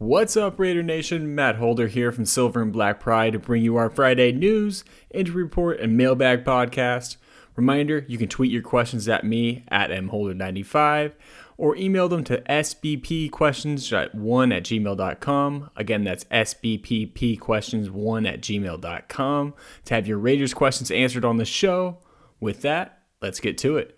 What's 0.00 0.36
up, 0.36 0.60
Raider 0.60 0.84
Nation? 0.84 1.34
Matt 1.34 1.56
Holder 1.56 1.88
here 1.88 2.12
from 2.12 2.24
Silver 2.24 2.62
and 2.62 2.72
Black 2.72 3.00
Pride 3.00 3.32
to 3.32 3.40
bring 3.40 3.64
you 3.64 3.74
our 3.74 3.90
Friday 3.90 4.30
news, 4.30 4.84
injury 5.10 5.42
report, 5.42 5.80
and 5.80 5.96
mailbag 5.96 6.44
podcast. 6.44 7.16
Reminder 7.56 8.04
you 8.06 8.16
can 8.16 8.28
tweet 8.28 8.52
your 8.52 8.62
questions 8.62 9.08
at 9.08 9.24
me 9.24 9.64
at 9.66 9.90
mholder95 9.90 11.14
or 11.56 11.74
email 11.74 12.08
them 12.08 12.22
to 12.22 12.40
sbpquestions1 12.42 14.56
at 14.56 14.62
gmail.com. 14.62 15.70
Again, 15.74 16.04
that's 16.04 16.24
sbppquestions1 16.26 18.32
at 18.32 18.40
gmail.com 18.40 19.54
to 19.84 19.94
have 19.94 20.06
your 20.06 20.18
Raiders 20.18 20.54
questions 20.54 20.92
answered 20.92 21.24
on 21.24 21.38
the 21.38 21.44
show. 21.44 21.98
With 22.38 22.62
that, 22.62 23.02
let's 23.20 23.40
get 23.40 23.58
to 23.58 23.76
it. 23.76 23.97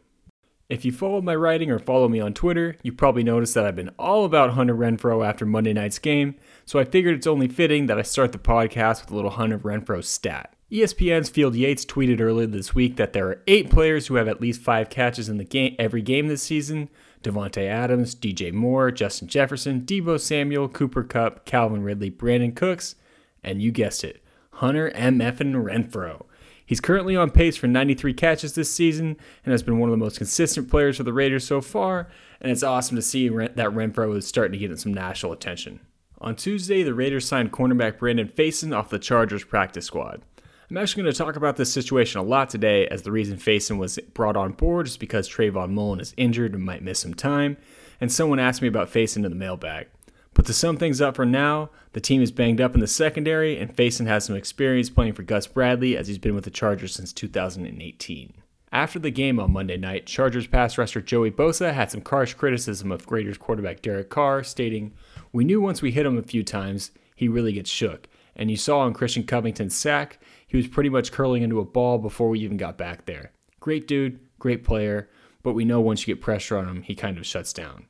If 0.70 0.84
you 0.84 0.92
follow 0.92 1.20
my 1.20 1.34
writing 1.34 1.68
or 1.72 1.80
follow 1.80 2.08
me 2.08 2.20
on 2.20 2.32
Twitter, 2.32 2.76
you 2.84 2.92
probably 2.92 3.24
noticed 3.24 3.54
that 3.54 3.66
I've 3.66 3.74
been 3.74 3.90
all 3.98 4.24
about 4.24 4.50
Hunter 4.50 4.76
Renfrow 4.76 5.26
after 5.26 5.44
Monday 5.44 5.72
night's 5.72 5.98
game, 5.98 6.36
so 6.64 6.78
I 6.78 6.84
figured 6.84 7.16
it's 7.16 7.26
only 7.26 7.48
fitting 7.48 7.86
that 7.86 7.98
I 7.98 8.02
start 8.02 8.30
the 8.30 8.38
podcast 8.38 9.00
with 9.00 9.10
a 9.10 9.16
little 9.16 9.32
Hunter 9.32 9.58
Renfrow 9.58 10.04
stat. 10.04 10.54
ESPN's 10.70 11.28
Field 11.28 11.56
Yates 11.56 11.84
tweeted 11.84 12.20
earlier 12.20 12.46
this 12.46 12.72
week 12.72 12.94
that 12.94 13.12
there 13.12 13.26
are 13.26 13.42
eight 13.48 13.68
players 13.68 14.06
who 14.06 14.14
have 14.14 14.28
at 14.28 14.40
least 14.40 14.60
five 14.60 14.90
catches 14.90 15.28
in 15.28 15.38
the 15.38 15.44
game 15.44 15.74
every 15.76 16.02
game 16.02 16.28
this 16.28 16.44
season. 16.44 16.88
Davante 17.24 17.66
Adams, 17.66 18.14
DJ 18.14 18.52
Moore, 18.52 18.92
Justin 18.92 19.26
Jefferson, 19.26 19.80
Deebo 19.80 20.20
Samuel, 20.20 20.68
Cooper 20.68 21.02
Kupp, 21.02 21.44
Calvin 21.46 21.82
Ridley, 21.82 22.12
Brandin 22.12 22.54
Cooks, 22.54 22.94
and 23.42 23.60
you 23.60 23.72
guessed 23.72 24.04
it, 24.04 24.22
Hunter 24.52 24.90
M. 24.90 25.20
F. 25.20 25.38
Renfrow. 25.38 26.26
He's 26.70 26.80
currently 26.80 27.16
on 27.16 27.30
pace 27.30 27.56
for 27.56 27.66
93 27.66 28.14
catches 28.14 28.52
this 28.52 28.72
season 28.72 29.16
and 29.44 29.50
has 29.50 29.60
been 29.60 29.80
one 29.80 29.88
of 29.88 29.92
the 29.92 29.96
most 29.96 30.18
consistent 30.18 30.70
players 30.70 30.98
for 30.98 31.02
the 31.02 31.12
Raiders 31.12 31.44
so 31.44 31.60
far, 31.60 32.06
and 32.40 32.52
it's 32.52 32.62
awesome 32.62 32.94
to 32.94 33.02
see 33.02 33.28
that 33.28 33.56
Renfrow 33.56 34.16
is 34.16 34.28
starting 34.28 34.52
to 34.52 34.68
get 34.68 34.78
some 34.78 34.94
national 34.94 35.32
attention. 35.32 35.80
On 36.20 36.36
Tuesday, 36.36 36.84
the 36.84 36.94
Raiders 36.94 37.26
signed 37.26 37.50
cornerback 37.50 37.98
Brandon 37.98 38.28
Facyson 38.28 38.72
off 38.72 38.88
the 38.88 39.00
Chargers 39.00 39.42
practice 39.42 39.86
squad. 39.86 40.22
I'm 40.70 40.76
actually 40.76 41.02
going 41.02 41.12
to 41.12 41.18
talk 41.18 41.34
about 41.34 41.56
this 41.56 41.72
situation 41.72 42.20
a 42.20 42.22
lot 42.22 42.48
today, 42.48 42.86
as 42.86 43.02
the 43.02 43.10
reason 43.10 43.36
Facyson 43.36 43.76
was 43.76 43.98
brought 44.14 44.36
on 44.36 44.52
board 44.52 44.86
is 44.86 44.96
because 44.96 45.28
Trayvon 45.28 45.70
Mullen 45.70 45.98
is 45.98 46.14
injured 46.16 46.54
and 46.54 46.62
might 46.62 46.84
miss 46.84 47.00
some 47.00 47.14
time, 47.14 47.56
and 48.00 48.12
someone 48.12 48.38
asked 48.38 48.62
me 48.62 48.68
about 48.68 48.92
Facyson 48.92 49.24
in 49.24 49.30
the 49.32 49.34
mailbag. 49.34 49.88
But 50.34 50.46
to 50.46 50.52
sum 50.52 50.76
things 50.76 51.00
up 51.00 51.16
for 51.16 51.26
now, 51.26 51.70
the 51.92 52.00
team 52.00 52.22
is 52.22 52.30
banged 52.30 52.60
up 52.60 52.74
in 52.74 52.80
the 52.80 52.86
secondary, 52.86 53.58
and 53.58 53.74
Facyson 53.74 54.06
has 54.06 54.24
some 54.24 54.36
experience 54.36 54.88
playing 54.88 55.14
for 55.14 55.22
Gus 55.22 55.46
Bradley 55.46 55.96
as 55.96 56.06
he's 56.06 56.18
been 56.18 56.34
with 56.34 56.44
the 56.44 56.50
Chargers 56.50 56.94
since 56.94 57.12
2018. 57.12 58.34
After 58.72 59.00
the 59.00 59.10
game 59.10 59.40
on 59.40 59.52
Monday 59.52 59.76
night, 59.76 60.06
Chargers 60.06 60.46
pass 60.46 60.78
rusher 60.78 61.00
Joey 61.00 61.32
Bosa 61.32 61.72
had 61.72 61.90
some 61.90 62.04
harsh 62.04 62.34
criticism 62.34 62.92
of 62.92 63.10
Raiders 63.10 63.36
quarterback 63.36 63.82
Derek 63.82 64.10
Carr, 64.10 64.44
stating, 64.44 64.92
We 65.32 65.44
knew 65.44 65.60
once 65.60 65.82
we 65.82 65.90
hit 65.90 66.06
him 66.06 66.16
a 66.16 66.22
few 66.22 66.44
times, 66.44 66.92
he 67.16 67.26
really 67.26 67.52
gets 67.52 67.68
shook. 67.68 68.06
And 68.36 68.48
you 68.48 68.56
saw 68.56 68.80
on 68.80 68.94
Christian 68.94 69.24
Covington's 69.24 69.74
sack, 69.74 70.20
he 70.46 70.56
was 70.56 70.68
pretty 70.68 70.88
much 70.88 71.10
curling 71.10 71.42
into 71.42 71.58
a 71.58 71.64
ball 71.64 71.98
before 71.98 72.28
we 72.28 72.38
even 72.40 72.56
got 72.56 72.78
back 72.78 73.06
there. 73.06 73.32
Great 73.58 73.88
dude, 73.88 74.20
great 74.38 74.62
player, 74.62 75.10
but 75.42 75.54
we 75.54 75.64
know 75.64 75.80
once 75.80 76.06
you 76.06 76.14
get 76.14 76.22
pressure 76.22 76.56
on 76.56 76.68
him, 76.68 76.82
he 76.82 76.94
kind 76.94 77.18
of 77.18 77.26
shuts 77.26 77.52
down. 77.52 77.86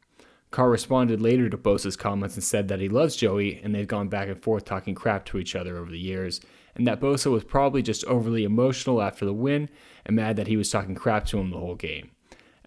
Carr 0.50 0.68
responded 0.68 1.20
later 1.20 1.48
to 1.48 1.56
Bosa's 1.56 1.96
comments 1.96 2.34
and 2.34 2.42
said 2.42 2.68
that 2.68 2.80
he 2.80 2.88
loves 2.88 3.14
Joey 3.14 3.60
and 3.62 3.74
they've 3.74 3.86
gone 3.86 4.08
back 4.08 4.28
and 4.28 4.42
forth 4.42 4.64
talking 4.64 4.96
crap 4.96 5.24
to 5.26 5.38
each 5.38 5.54
other 5.54 5.76
over 5.78 5.90
the 5.90 5.98
years, 5.98 6.40
and 6.74 6.86
that 6.86 7.00
Bosa 7.00 7.30
was 7.30 7.44
probably 7.44 7.82
just 7.82 8.04
overly 8.06 8.44
emotional 8.44 9.00
after 9.00 9.24
the 9.24 9.32
win 9.32 9.68
and 10.04 10.16
mad 10.16 10.36
that 10.36 10.48
he 10.48 10.56
was 10.56 10.70
talking 10.70 10.94
crap 10.94 11.24
to 11.26 11.38
him 11.38 11.50
the 11.50 11.58
whole 11.58 11.76
game. 11.76 12.10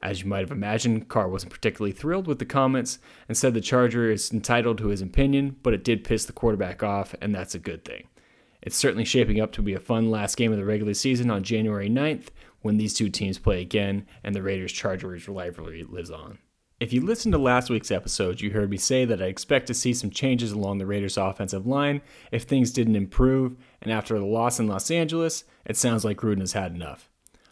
As 0.02 0.22
you 0.22 0.28
might 0.28 0.40
have 0.40 0.52
imagined, 0.52 1.08
Carr 1.08 1.30
wasn't 1.30 1.54
particularly 1.54 1.94
thrilled 1.94 2.28
with 2.28 2.40
the 2.40 2.46
comments 2.46 3.00
and 3.28 3.38
said 3.38 3.54
the 3.54 3.62
Charger 3.62 4.12
is 4.12 4.32
entitled 4.32 4.78
to 4.80 4.88
his 4.88 5.02
opinion, 5.02 5.58
but 5.64 5.74
it 5.74 5.84
did 5.84 6.04
piss 6.04 6.26
the 6.26 6.34
quarterback 6.34 6.84
off, 6.84 7.16
and 7.22 7.34
that's 7.34 7.56
a 7.56 7.60
good 7.60 7.86
thing. 7.86 8.08
It's 8.62 8.78
certainly 8.78 9.06
shaping 9.06 9.42
up 9.42 9.52
to 9.54 9.62
be 9.62 9.74
a 9.74 9.80
fun 9.80 10.10
last 10.10 10.38
game 10.38 10.52
of 10.54 10.58
the 10.58 10.66
regular 10.66 10.94
season 10.94 11.30
on 11.30 11.44
January 11.44 11.90
9th 11.90 12.28
when 12.62 12.78
these 12.78 12.94
two 12.94 13.10
teams 13.10 13.38
play 13.38 13.62
again 13.62 14.06
and 14.24 14.34
the 14.34 14.42
Raiders 14.42 14.72
Chargers 14.72 15.28
rivalry 15.28 15.84
lives 15.84 16.12
on. 16.12 16.38
If 16.84 16.92
you 16.92 17.00
listened 17.00 17.32
to 17.32 17.38
last 17.38 17.70
week's 17.70 17.92
episode, 17.92 18.42
you 18.42 18.52
heard 18.52 18.70
me 18.70 18.76
say 18.76 19.06
that 19.06 19.22
I 19.22 19.28
expect 19.28 19.68
to 19.68 19.74
see 19.74 19.94
some 19.94 20.10
changes 20.10 20.52
along 20.52 20.80
the 20.80 20.86
Raiders' 20.86 21.16
offensive 21.16 21.66
line 21.66 22.02
if 22.30 22.44
things 22.44 22.74
didn't 22.74 22.98
improve, 22.98 23.56
and 23.82 23.90
after 23.90 24.20
the 24.20 24.26
loss 24.26 24.60
in 24.60 24.68
Los 24.68 24.92
Angeles, 24.92 25.46
it 25.66 25.78
sounds 25.78 26.04
like 26.04 26.18
Gruden 26.18 26.42
has 26.42 26.52
had 26.52 26.76
enough. 26.76 27.10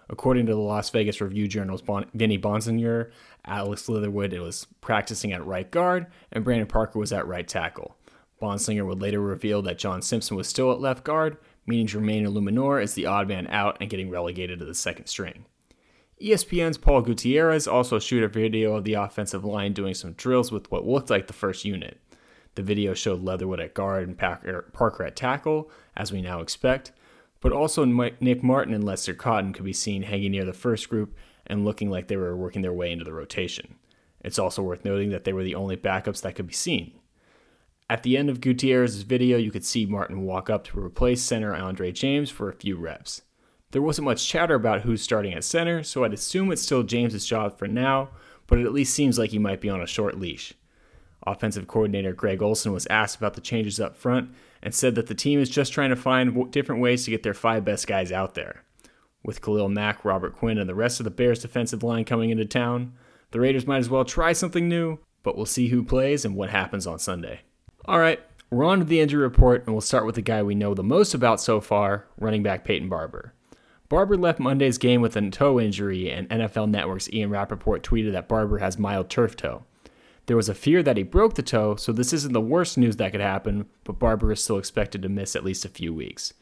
According 0.10 0.48
to 0.48 0.52
the 0.52 0.60
Las 0.60 0.90
Vegas 0.90 1.22
Review 1.22 1.48
Journal's 1.48 1.82
bon- 1.82 2.12
Vinny 2.14 2.38
Bonsignore, 2.38 3.12
Alex 3.46 3.88
Leatherwood 3.88 4.34
was 4.34 4.68
practicing 4.82 5.32
at 5.32 5.46
right 5.46 5.72
guard, 5.72 6.08
and 6.34 6.44
Brandon 6.44 6.68
Parker 6.68 7.00
was 7.00 7.14
at 7.14 7.26
right 7.26 7.48
tackle. 7.48 7.96
Bonsignore 8.42 8.88
would 8.88 9.02
later 9.02 9.22
reveal 9.22 9.62
that 9.62 9.80
John 9.80 10.02
Simpson 10.02 10.36
was 10.36 10.50
still 10.50 10.74
at 10.74 10.82
left 10.82 11.06
guard, 11.06 11.38
meaning 11.66 11.88
Jermaine 11.88 12.28
Eluemunor 12.28 12.84
is 12.84 12.96
the 12.96 13.06
odd 13.06 13.30
man 13.30 13.48
out 13.48 13.78
and 13.80 13.90
getting 13.90 14.10
relegated 14.10 14.60
to 14.60 14.66
the 14.66 14.76
second 14.76 15.06
string. 15.08 15.46
ESPN's 16.22 16.78
Paul 16.78 17.02
Gutierrez 17.02 17.68
also 17.68 17.98
shot 17.98 18.24
a 18.24 18.28
video 18.28 18.76
of 18.76 18.84
the 18.84 18.94
offensive 18.94 19.44
line 19.44 19.74
doing 19.74 19.96
some 19.96 20.14
drills 20.14 20.52
with 20.52 20.70
what 20.72 20.88
looked 20.88 21.10
like 21.10 21.26
the 21.26 21.34
first 21.34 21.66
unit. 21.66 22.00
The 22.56 22.62
video 22.62 22.94
showed 22.94 23.24
Leatherwood 23.24 23.60
at 23.60 23.74
guard 23.74 24.08
and 24.08 24.22
er, 24.22 24.70
Parker 24.72 25.04
at 25.04 25.16
tackle, 25.16 25.72
as 25.98 26.12
we 26.12 26.22
now 26.22 26.42
expect, 26.42 26.92
but 27.40 27.52
also 27.52 27.86
Nick 27.86 28.44
Martin 28.44 28.74
and 28.74 28.84
Lester 28.84 29.16
Cotton 29.16 29.52
could 29.52 29.66
be 29.66 29.74
seen 29.74 30.04
hanging 30.04 30.32
near 30.32 30.46
the 30.46 30.54
first 30.54 30.90
group 30.90 31.16
and 31.48 31.66
looking 31.66 31.90
like 31.90 32.08
they 32.08 32.18
were 32.18 32.36
working 32.36 32.62
their 32.62 32.74
way 32.74 32.92
into 32.92 33.06
the 33.06 33.14
rotation. 33.14 33.76
It's 34.24 34.38
also 34.38 34.62
worth 34.62 34.86
noting 34.86 35.10
that 35.10 35.24
they 35.24 35.34
were 35.34 35.44
the 35.44 35.56
only 35.56 35.76
backups 35.76 36.22
that 36.22 36.36
could 36.36 36.46
be 36.46 36.54
seen. 36.54 37.00
At 37.90 38.04
the 38.04 38.16
end 38.16 38.30
of 38.30 38.42
Gutierrez's 38.42 39.02
video, 39.02 39.38
you 39.38 39.52
could 39.52 39.66
see 39.66 39.86
Martin 39.88 40.22
walk 40.22 40.50
up 40.50 40.66
to 40.66 40.80
replace 40.80 41.22
center 41.24 41.56
Andre 41.56 41.92
James 41.92 42.30
for 42.30 42.48
a 42.48 42.54
few 42.54 42.78
reps. 42.78 43.24
There 43.72 43.82
wasn't 43.82 44.06
much 44.06 44.28
chatter 44.28 44.56
about 44.56 44.82
who's 44.82 45.02
starting 45.02 45.34
at 45.34 45.46
center, 45.46 45.82
so 45.82 46.04
I'd 46.04 46.14
assume 46.14 46.52
it's 46.52 46.62
still 46.62 46.84
James's 46.84 47.26
job 47.26 47.58
for 47.58 47.68
now, 47.68 48.10
but 48.46 48.60
it 48.60 48.66
at 48.66 48.74
least 48.74 48.94
seems 48.94 49.18
like 49.18 49.30
he 49.30 49.40
might 49.40 49.62
be 49.62 49.70
on 49.70 49.82
a 49.82 49.88
short 49.88 50.20
leash. 50.20 50.54
Offensive 51.26 51.68
coordinator 51.68 52.14
Greg 52.14 52.42
Olson 52.42 52.74
was 52.74 52.88
asked 52.88 53.16
about 53.16 53.36
the 53.36 53.42
changes 53.42 53.80
up 53.80 53.96
front 53.96 54.30
and 54.62 54.74
said 54.74 54.96
that 54.96 55.08
the 55.08 55.16
team 55.16 55.40
is 55.40 55.50
just 55.50 55.72
trying 55.72 55.90
to 55.90 55.96
find 55.96 56.52
different 56.52 56.82
ways 56.82 57.06
to 57.06 57.12
get 57.12 57.24
their 57.24 57.34
five 57.34 57.64
best 57.64 57.88
guys 57.88 58.12
out 58.12 58.34
there. 58.34 58.64
With 59.24 59.42
Khalil 59.42 59.70
Mack, 59.70 60.04
Robert 60.04 60.36
Quinn, 60.36 60.58
and 60.58 60.68
the 60.68 60.76
rest 60.76 61.00
of 61.00 61.04
the 61.06 61.12
Bears 61.12 61.40
defensive 61.40 61.84
line 61.84 62.04
coming 62.04 62.30
into 62.30 62.46
town, 62.46 62.94
the 63.32 63.40
Raiders 63.40 63.68
might 63.68 63.78
as 63.78 63.90
well 63.90 64.04
try 64.04 64.34
something 64.34 64.68
new, 64.68 64.98
but 65.24 65.38
we'll 65.38 65.46
see 65.46 65.70
who 65.70 65.84
plays 65.84 66.26
and 66.26 66.36
what 66.36 66.50
happens 66.50 66.86
on 66.86 67.00
Sunday. 67.00 67.42
All 67.86 68.00
right, 68.00 68.20
we're 68.50 68.66
on 68.66 68.80
to 68.80 68.86
the 68.86 69.00
injury 69.00 69.22
report, 69.22 69.66
and 69.66 69.74
we'll 69.74 69.82
start 69.82 70.06
with 70.06 70.16
the 70.16 70.22
guy 70.22 70.44
we 70.44 70.56
know 70.56 70.74
the 70.74 70.84
most 70.84 71.14
about 71.14 71.40
so 71.40 71.62
far 71.62 72.08
running 72.18 72.44
back 72.44 72.66
Peyton 72.66 72.90
Barber. 72.90 73.34
Barber 73.92 74.16
left 74.16 74.40
Monday's 74.40 74.78
game 74.78 75.02
with 75.02 75.18
a 75.18 75.30
toe 75.32 75.60
injury, 75.60 76.10
and 76.10 76.30
NFL 76.30 76.70
Network's 76.70 77.12
Ian 77.12 77.30
Rapoport 77.30 77.84
tweeted 77.84 78.14
that 78.14 78.30
Barber 78.30 78.60
has 78.60 78.80
mild 78.80 79.10
turf 79.10 79.36
toe. 79.36 79.66
There 80.28 80.38
was 80.38 80.48
a 80.48 80.56
fear 80.56 80.82
that 80.82 80.96
he 80.96 81.04
broke 81.04 81.36
the 81.36 81.42
toe, 81.42 81.76
so 81.76 81.92
this 81.92 82.14
isn't 82.14 82.32
the 82.32 82.40
worst 82.40 82.78
news 82.78 82.96
that 82.96 83.12
could 83.12 83.20
happen, 83.20 83.66
but 83.84 84.00
Barber 84.00 84.32
is 84.32 84.42
still 84.42 84.58
expected 84.58 85.02
to 85.02 85.10
miss 85.10 85.36
at 85.36 85.44
least 85.44 85.66
a 85.66 85.68
few 85.68 85.94
weeks. 85.94 86.34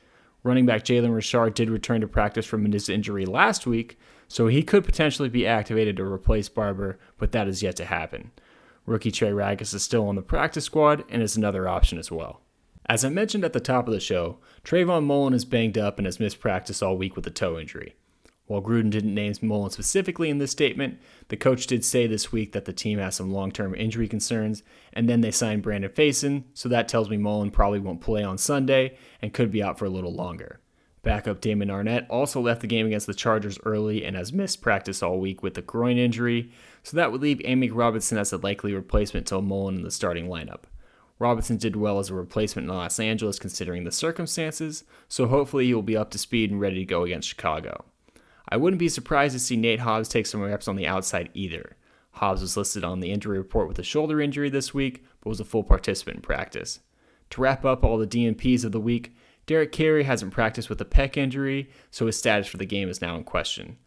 Running 0.44 0.68
back 0.68 0.84
Jalen 0.84 1.16
Richard 1.16 1.56
did 1.56 1.72
return 1.72 2.02
to 2.02 2.08
practice 2.08 2.46
from 2.46 2.72
his 2.72 2.88
injury 2.88 3.26
last 3.26 3.66
week, 3.66 3.98
so 4.28 4.46
he 4.46 4.62
could 4.62 4.86
potentially 4.86 5.28
be 5.28 5.48
activated 5.48 5.98
to 5.98 6.04
replace 6.04 6.50
Barber, 6.50 7.00
but 7.18 7.32
that 7.32 7.48
is 7.48 7.64
yet 7.64 7.76
to 7.78 7.86
happen. 7.86 8.30
Rookie 8.86 9.10
Trey 9.10 9.32
Ragas 9.32 9.74
is 9.74 9.82
still 9.82 10.08
on 10.08 10.16
the 10.16 10.22
practice 10.22 10.66
squad 10.66 11.04
and 11.10 11.24
is 11.24 11.36
another 11.36 11.68
option 11.68 11.98
as 11.98 12.12
well. 12.12 12.42
As 12.90 13.06
I 13.06 13.10
mentioned 13.10 13.46
at 13.46 13.54
the 13.54 13.60
top 13.60 13.88
of 13.88 13.94
the 13.94 14.00
show, 14.00 14.40
Trayvon 14.64 15.06
Mullen 15.06 15.36
is 15.36 15.46
banged 15.46 15.78
up 15.78 16.00
and 16.00 16.08
has 16.08 16.20
missed 16.20 16.40
practice 16.40 16.82
all 16.82 16.98
week 16.98 17.16
with 17.16 17.28
a 17.28 17.30
toe 17.30 17.60
injury. 17.60 17.94
While 18.48 18.64
Gruden 18.64 18.90
didn't 18.90 19.14
name 19.14 19.36
Mullen 19.44 19.70
specifically 19.70 20.28
in 20.28 20.40
this 20.40 20.50
statement, 20.50 20.98
the 21.28 21.38
coach 21.38 21.68
did 21.68 21.86
say 21.86 22.08
this 22.08 22.32
week 22.32 22.52
that 22.54 22.66
the 22.66 22.74
team 22.74 22.98
has 22.98 23.14
some 23.14 23.32
long 23.32 23.52
term 23.52 23.76
injury 23.76 24.08
concerns, 24.08 24.64
and 24.92 25.08
then 25.08 25.22
they 25.22 25.30
signed 25.30 25.62
Brandon 25.62 25.92
Facyson, 25.92 26.46
so 26.56 26.68
that 26.68 26.88
tells 26.88 27.12
me 27.12 27.18
Mullen 27.18 27.52
probably 27.52 27.78
won't 27.78 28.02
play 28.02 28.24
on 28.24 28.40
Sunday 28.40 28.98
and 29.22 29.36
could 29.36 29.52
be 29.52 29.62
out 29.62 29.78
for 29.78 29.86
a 29.86 29.90
little 29.90 30.16
longer. 30.16 30.60
Backup 31.04 31.42
Damon 31.42 31.70
Arnette 31.70 32.08
also 32.10 32.42
left 32.42 32.62
the 32.62 32.68
game 32.68 32.88
against 32.88 33.06
the 33.06 33.14
Chargers 33.14 33.60
early 33.66 34.04
and 34.04 34.18
has 34.18 34.34
missed 34.34 34.64
practice 34.64 35.04
all 35.04 35.20
week 35.20 35.44
with 35.44 35.56
a 35.60 35.62
groin 35.62 36.00
injury, 36.00 36.52
so 36.82 36.98
that 36.98 37.12
would 37.12 37.22
leave 37.22 37.38
Amik 37.46 37.70
Robertson 37.72 38.18
as 38.18 38.34
a 38.34 38.38
likely 38.38 38.74
replacement 38.74 39.28
to 39.28 39.40
Mullen 39.44 39.76
in 39.76 39.84
the 39.84 39.92
starting 39.92 40.26
lineup. 40.26 40.64
Robertson 41.20 41.58
did 41.58 41.76
well 41.76 42.00
as 42.00 42.10
a 42.10 42.14
replacement 42.14 42.70
in 42.70 42.74
Los 42.74 43.00
Angeles 43.00 43.38
considering 43.38 43.84
the 43.84 43.92
circumstances, 43.92 44.86
so 45.10 45.28
hopefully 45.28 45.66
he 45.66 45.74
will 45.74 45.82
be 45.82 45.98
up 45.98 46.10
to 46.12 46.18
speed 46.18 46.50
and 46.50 46.62
ready 46.62 46.78
to 46.78 46.86
go 46.86 47.04
against 47.04 47.28
Chicago. 47.28 47.84
I 48.48 48.58
wouldn't 48.58 48.80
be 48.80 48.90
surprised 48.90 49.34
to 49.34 49.40
see 49.40 49.58
Nate 49.58 49.82
Hobbs 49.82 50.08
take 50.08 50.26
some 50.26 50.42
reps 50.42 50.68
on 50.68 50.78
the 50.78 50.88
outside 50.88 51.30
either. 51.34 51.76
Hobbs 52.14 52.42
was 52.42 52.58
listed 52.58 52.84
on 52.84 53.02
the 53.02 53.12
injury 53.12 53.38
report 53.38 53.68
with 53.68 53.78
a 53.80 53.84
shoulder 53.84 54.20
injury 54.22 54.50
this 54.50 54.74
week, 54.74 55.04
but 55.22 55.30
was 55.30 55.40
a 55.40 55.46
full 55.46 55.64
participant 55.64 56.18
in 56.18 56.22
practice. 56.22 56.80
To 57.32 57.42
wrap 57.42 57.66
up 57.66 57.84
all 57.84 57.98
the 57.98 58.08
DNPs 58.08 58.64
of 58.64 58.72
the 58.72 58.80
week, 58.80 59.14
Derek 59.46 59.72
Carrier 59.72 60.04
hasn't 60.04 60.34
practiced 60.34 60.70
with 60.70 60.80
a 60.80 60.86
pec 60.86 61.18
injury, 61.18 61.70
so 61.92 62.06
his 62.06 62.18
status 62.18 62.48
for 62.48 62.58
the 62.58 62.66
game 62.66 62.90
is 62.90 63.02
now 63.02 63.16
in 63.16 63.24
question. 63.24 63.78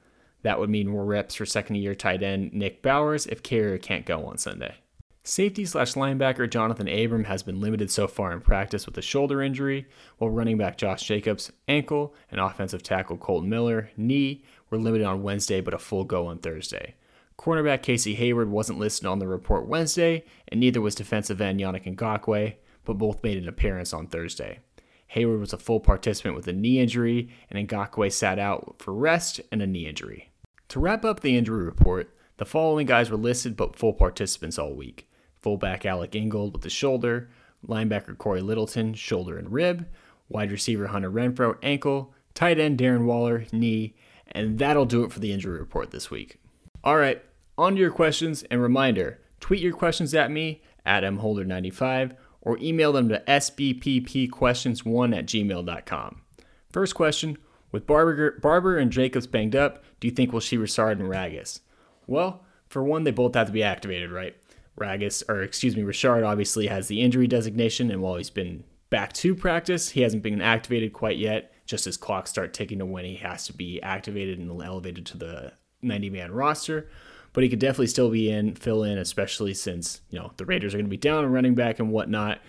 That 0.42 0.58
would 0.58 0.70
mean 0.70 0.88
more 0.88 1.04
reps 1.04 1.34
for 1.34 1.46
second 1.46 1.76
year 1.76 1.94
tight 1.94 2.22
end 2.22 2.52
Nick 2.52 2.82
Bowers 2.82 3.26
if 3.26 3.42
Carrier 3.42 3.78
can't 3.78 4.06
go 4.06 4.26
on 4.26 4.38
Sunday. 4.38 4.76
Safety 5.24 5.64
slash 5.64 5.94
linebacker 5.94 6.50
Jonathan 6.50 6.88
Abram 6.88 7.24
has 7.24 7.44
been 7.44 7.60
limited 7.60 7.92
so 7.92 8.08
far 8.08 8.32
in 8.32 8.40
practice 8.40 8.86
with 8.86 8.98
a 8.98 9.02
shoulder 9.02 9.40
injury, 9.40 9.86
while 10.18 10.30
running 10.30 10.58
back 10.58 10.76
Josh 10.76 11.04
Jacobs, 11.04 11.52
ankle, 11.68 12.12
and 12.28 12.40
offensive 12.40 12.82
tackle 12.82 13.16
Kolton 13.16 13.48
Miller, 13.48 13.90
knee, 13.96 14.42
were 14.68 14.78
limited 14.78 15.06
on 15.06 15.22
Wednesday 15.22 15.60
but 15.60 15.74
a 15.74 15.78
full 15.78 16.02
go 16.02 16.26
on 16.26 16.38
Thursday. 16.38 16.96
Cornerback 17.38 17.82
Casey 17.82 18.14
Hayward 18.16 18.50
wasn't 18.50 18.80
listed 18.80 19.06
on 19.06 19.20
the 19.20 19.28
report 19.28 19.68
Wednesday, 19.68 20.24
and 20.48 20.58
neither 20.58 20.80
was 20.80 20.96
defensive 20.96 21.40
end 21.40 21.60
Yannick 21.60 21.84
Ngakoue, 21.84 22.56
but 22.84 22.98
both 22.98 23.22
made 23.22 23.38
an 23.38 23.48
appearance 23.48 23.92
on 23.92 24.08
Thursday. 24.08 24.58
Hayward 25.06 25.38
was 25.38 25.52
a 25.52 25.58
full 25.58 25.78
participant 25.78 26.34
with 26.34 26.48
a 26.48 26.52
knee 26.52 26.80
injury, 26.80 27.28
and 27.48 27.68
Ngakoue 27.68 28.10
sat 28.10 28.40
out 28.40 28.74
for 28.80 28.92
rest 28.92 29.40
and 29.52 29.62
a 29.62 29.68
knee 29.68 29.86
injury. 29.86 30.32
To 30.70 30.80
wrap 30.80 31.04
up 31.04 31.20
the 31.20 31.36
injury 31.36 31.64
report, 31.64 32.12
the 32.38 32.44
following 32.44 32.88
guys 32.88 33.08
were 33.08 33.16
listed 33.16 33.56
but 33.56 33.76
full 33.76 33.92
participants 33.92 34.58
all 34.58 34.74
week 34.74 35.06
fullback 35.42 35.84
Alec 35.84 36.14
Ingold 36.14 36.52
with 36.52 36.62
the 36.62 36.70
shoulder, 36.70 37.28
linebacker 37.66 38.16
Cory 38.16 38.40
Littleton, 38.40 38.94
shoulder 38.94 39.36
and 39.36 39.52
rib, 39.52 39.86
wide 40.28 40.50
receiver 40.50 40.88
Hunter 40.88 41.10
Renfrow, 41.10 41.56
ankle, 41.62 42.14
tight 42.34 42.58
end 42.58 42.78
Darren 42.78 43.04
Waller, 43.04 43.44
knee, 43.52 43.94
and 44.30 44.58
that'll 44.58 44.86
do 44.86 45.04
it 45.04 45.12
for 45.12 45.20
the 45.20 45.32
injury 45.32 45.58
report 45.58 45.90
this 45.90 46.10
week. 46.10 46.38
All 46.82 46.96
right, 46.96 47.22
on 47.58 47.74
to 47.74 47.80
your 47.80 47.90
questions, 47.90 48.42
and 48.44 48.62
reminder 48.62 49.18
tweet 49.40 49.60
your 49.60 49.74
questions 49.74 50.14
at 50.14 50.30
me 50.30 50.62
at 50.86 51.02
mholder95 51.02 52.16
or 52.40 52.58
email 52.58 52.92
them 52.92 53.08
to 53.08 53.22
sbppquestions1 53.26 55.16
at 55.16 55.26
gmail.com. 55.26 56.22
First 56.70 56.94
question 56.94 57.38
With 57.70 57.86
Barber, 57.86 58.38
Barber 58.40 58.78
and 58.78 58.90
Jacobs 58.90 59.26
banged 59.26 59.56
up, 59.56 59.82
do 60.00 60.08
you 60.08 60.12
think 60.12 60.32
we'll 60.32 60.40
see 60.40 60.56
Richard 60.56 61.00
and 61.00 61.08
Ragas? 61.08 61.60
Well, 62.06 62.44
for 62.68 62.82
one, 62.82 63.04
they 63.04 63.10
both 63.10 63.34
have 63.34 63.46
to 63.46 63.52
be 63.52 63.62
activated, 63.62 64.10
right? 64.10 64.36
Ragas, 64.78 65.22
or 65.28 65.42
excuse 65.42 65.76
me, 65.76 65.82
Richard 65.82 66.24
obviously 66.24 66.66
has 66.66 66.88
the 66.88 67.00
injury 67.00 67.26
designation, 67.26 67.90
and 67.90 68.00
while 68.00 68.16
he's 68.16 68.30
been 68.30 68.64
back 68.90 69.12
to 69.14 69.34
practice, 69.34 69.90
he 69.90 70.02
hasn't 70.02 70.22
been 70.22 70.40
activated 70.40 70.92
quite 70.92 71.18
yet. 71.18 71.52
Just 71.64 71.86
as 71.86 71.96
clocks 71.96 72.30
start 72.30 72.52
ticking 72.52 72.80
to 72.80 72.86
when 72.86 73.04
he 73.04 73.16
has 73.16 73.46
to 73.46 73.52
be 73.52 73.80
activated 73.82 74.38
and 74.38 74.50
elevated 74.62 75.06
to 75.06 75.16
the 75.16 75.52
90 75.80 76.10
man 76.10 76.32
roster. 76.32 76.88
But 77.32 77.44
he 77.44 77.48
could 77.48 77.60
definitely 77.60 77.86
still 77.86 78.10
be 78.10 78.30
in, 78.30 78.54
fill 78.54 78.82
in, 78.82 78.98
especially 78.98 79.54
since, 79.54 80.02
you 80.10 80.18
know, 80.18 80.32
the 80.36 80.44
Raiders 80.44 80.74
are 80.74 80.76
going 80.76 80.86
to 80.86 80.90
be 80.90 80.98
down 80.98 81.24
and 81.24 81.32
running 81.32 81.54
back 81.54 81.78
and 81.78 81.90
whatnot. 81.90 82.40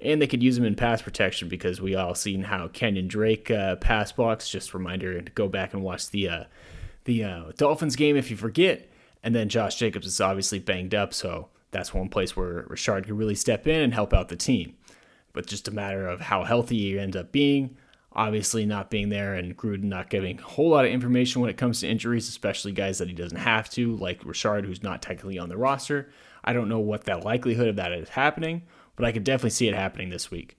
And 0.00 0.20
they 0.20 0.26
could 0.26 0.42
use 0.42 0.58
him 0.58 0.64
in 0.64 0.74
pass 0.74 1.00
protection 1.00 1.48
because 1.48 1.80
we 1.80 1.94
all 1.94 2.16
seen 2.16 2.42
how 2.42 2.66
Kenyan 2.66 3.06
Drake 3.06 3.50
uh, 3.50 3.76
pass 3.76 4.10
blocks. 4.10 4.48
Just 4.48 4.74
reminder 4.74 5.20
to 5.20 5.32
go 5.32 5.46
back 5.46 5.74
and 5.74 5.82
watch 5.82 6.10
the 6.10 6.28
uh, 6.28 6.44
the 7.04 7.22
uh, 7.22 7.42
Dolphins 7.56 7.94
game 7.94 8.16
if 8.16 8.30
you 8.30 8.36
forget. 8.36 8.88
And 9.22 9.34
then 9.34 9.48
Josh 9.48 9.76
Jacobs 9.76 10.08
is 10.08 10.20
obviously 10.20 10.58
banged 10.58 10.94
up, 10.94 11.14
so 11.14 11.48
that's 11.72 11.92
one 11.92 12.08
place 12.08 12.36
where 12.36 12.64
Richard 12.68 13.06
could 13.06 13.18
really 13.18 13.34
step 13.34 13.66
in 13.66 13.80
and 13.80 13.92
help 13.92 14.14
out 14.14 14.28
the 14.28 14.36
team. 14.36 14.76
But 15.32 15.46
just 15.46 15.66
a 15.66 15.72
matter 15.72 16.06
of 16.06 16.20
how 16.20 16.44
healthy 16.44 16.78
he 16.78 16.98
ends 16.98 17.16
up 17.16 17.32
being. 17.32 17.76
Obviously, 18.14 18.66
not 18.66 18.90
being 18.90 19.08
there 19.08 19.34
and 19.34 19.56
Gruden 19.56 19.84
not 19.84 20.10
giving 20.10 20.38
a 20.38 20.42
whole 20.42 20.68
lot 20.68 20.84
of 20.84 20.90
information 20.90 21.40
when 21.40 21.50
it 21.50 21.56
comes 21.56 21.80
to 21.80 21.88
injuries, 21.88 22.28
especially 22.28 22.72
guys 22.72 22.98
that 22.98 23.08
he 23.08 23.14
doesn't 23.14 23.38
have 23.38 23.70
to, 23.70 23.96
like 23.96 24.24
Richard, 24.24 24.66
who's 24.66 24.82
not 24.82 25.00
technically 25.00 25.38
on 25.38 25.48
the 25.48 25.56
roster. 25.56 26.10
I 26.44 26.52
don't 26.52 26.68
know 26.68 26.78
what 26.78 27.04
the 27.04 27.16
likelihood 27.16 27.68
of 27.68 27.76
that 27.76 27.92
is 27.92 28.10
happening, 28.10 28.62
but 28.96 29.06
I 29.06 29.12
could 29.12 29.24
definitely 29.24 29.50
see 29.50 29.68
it 29.68 29.74
happening 29.74 30.10
this 30.10 30.30
week. 30.30 30.58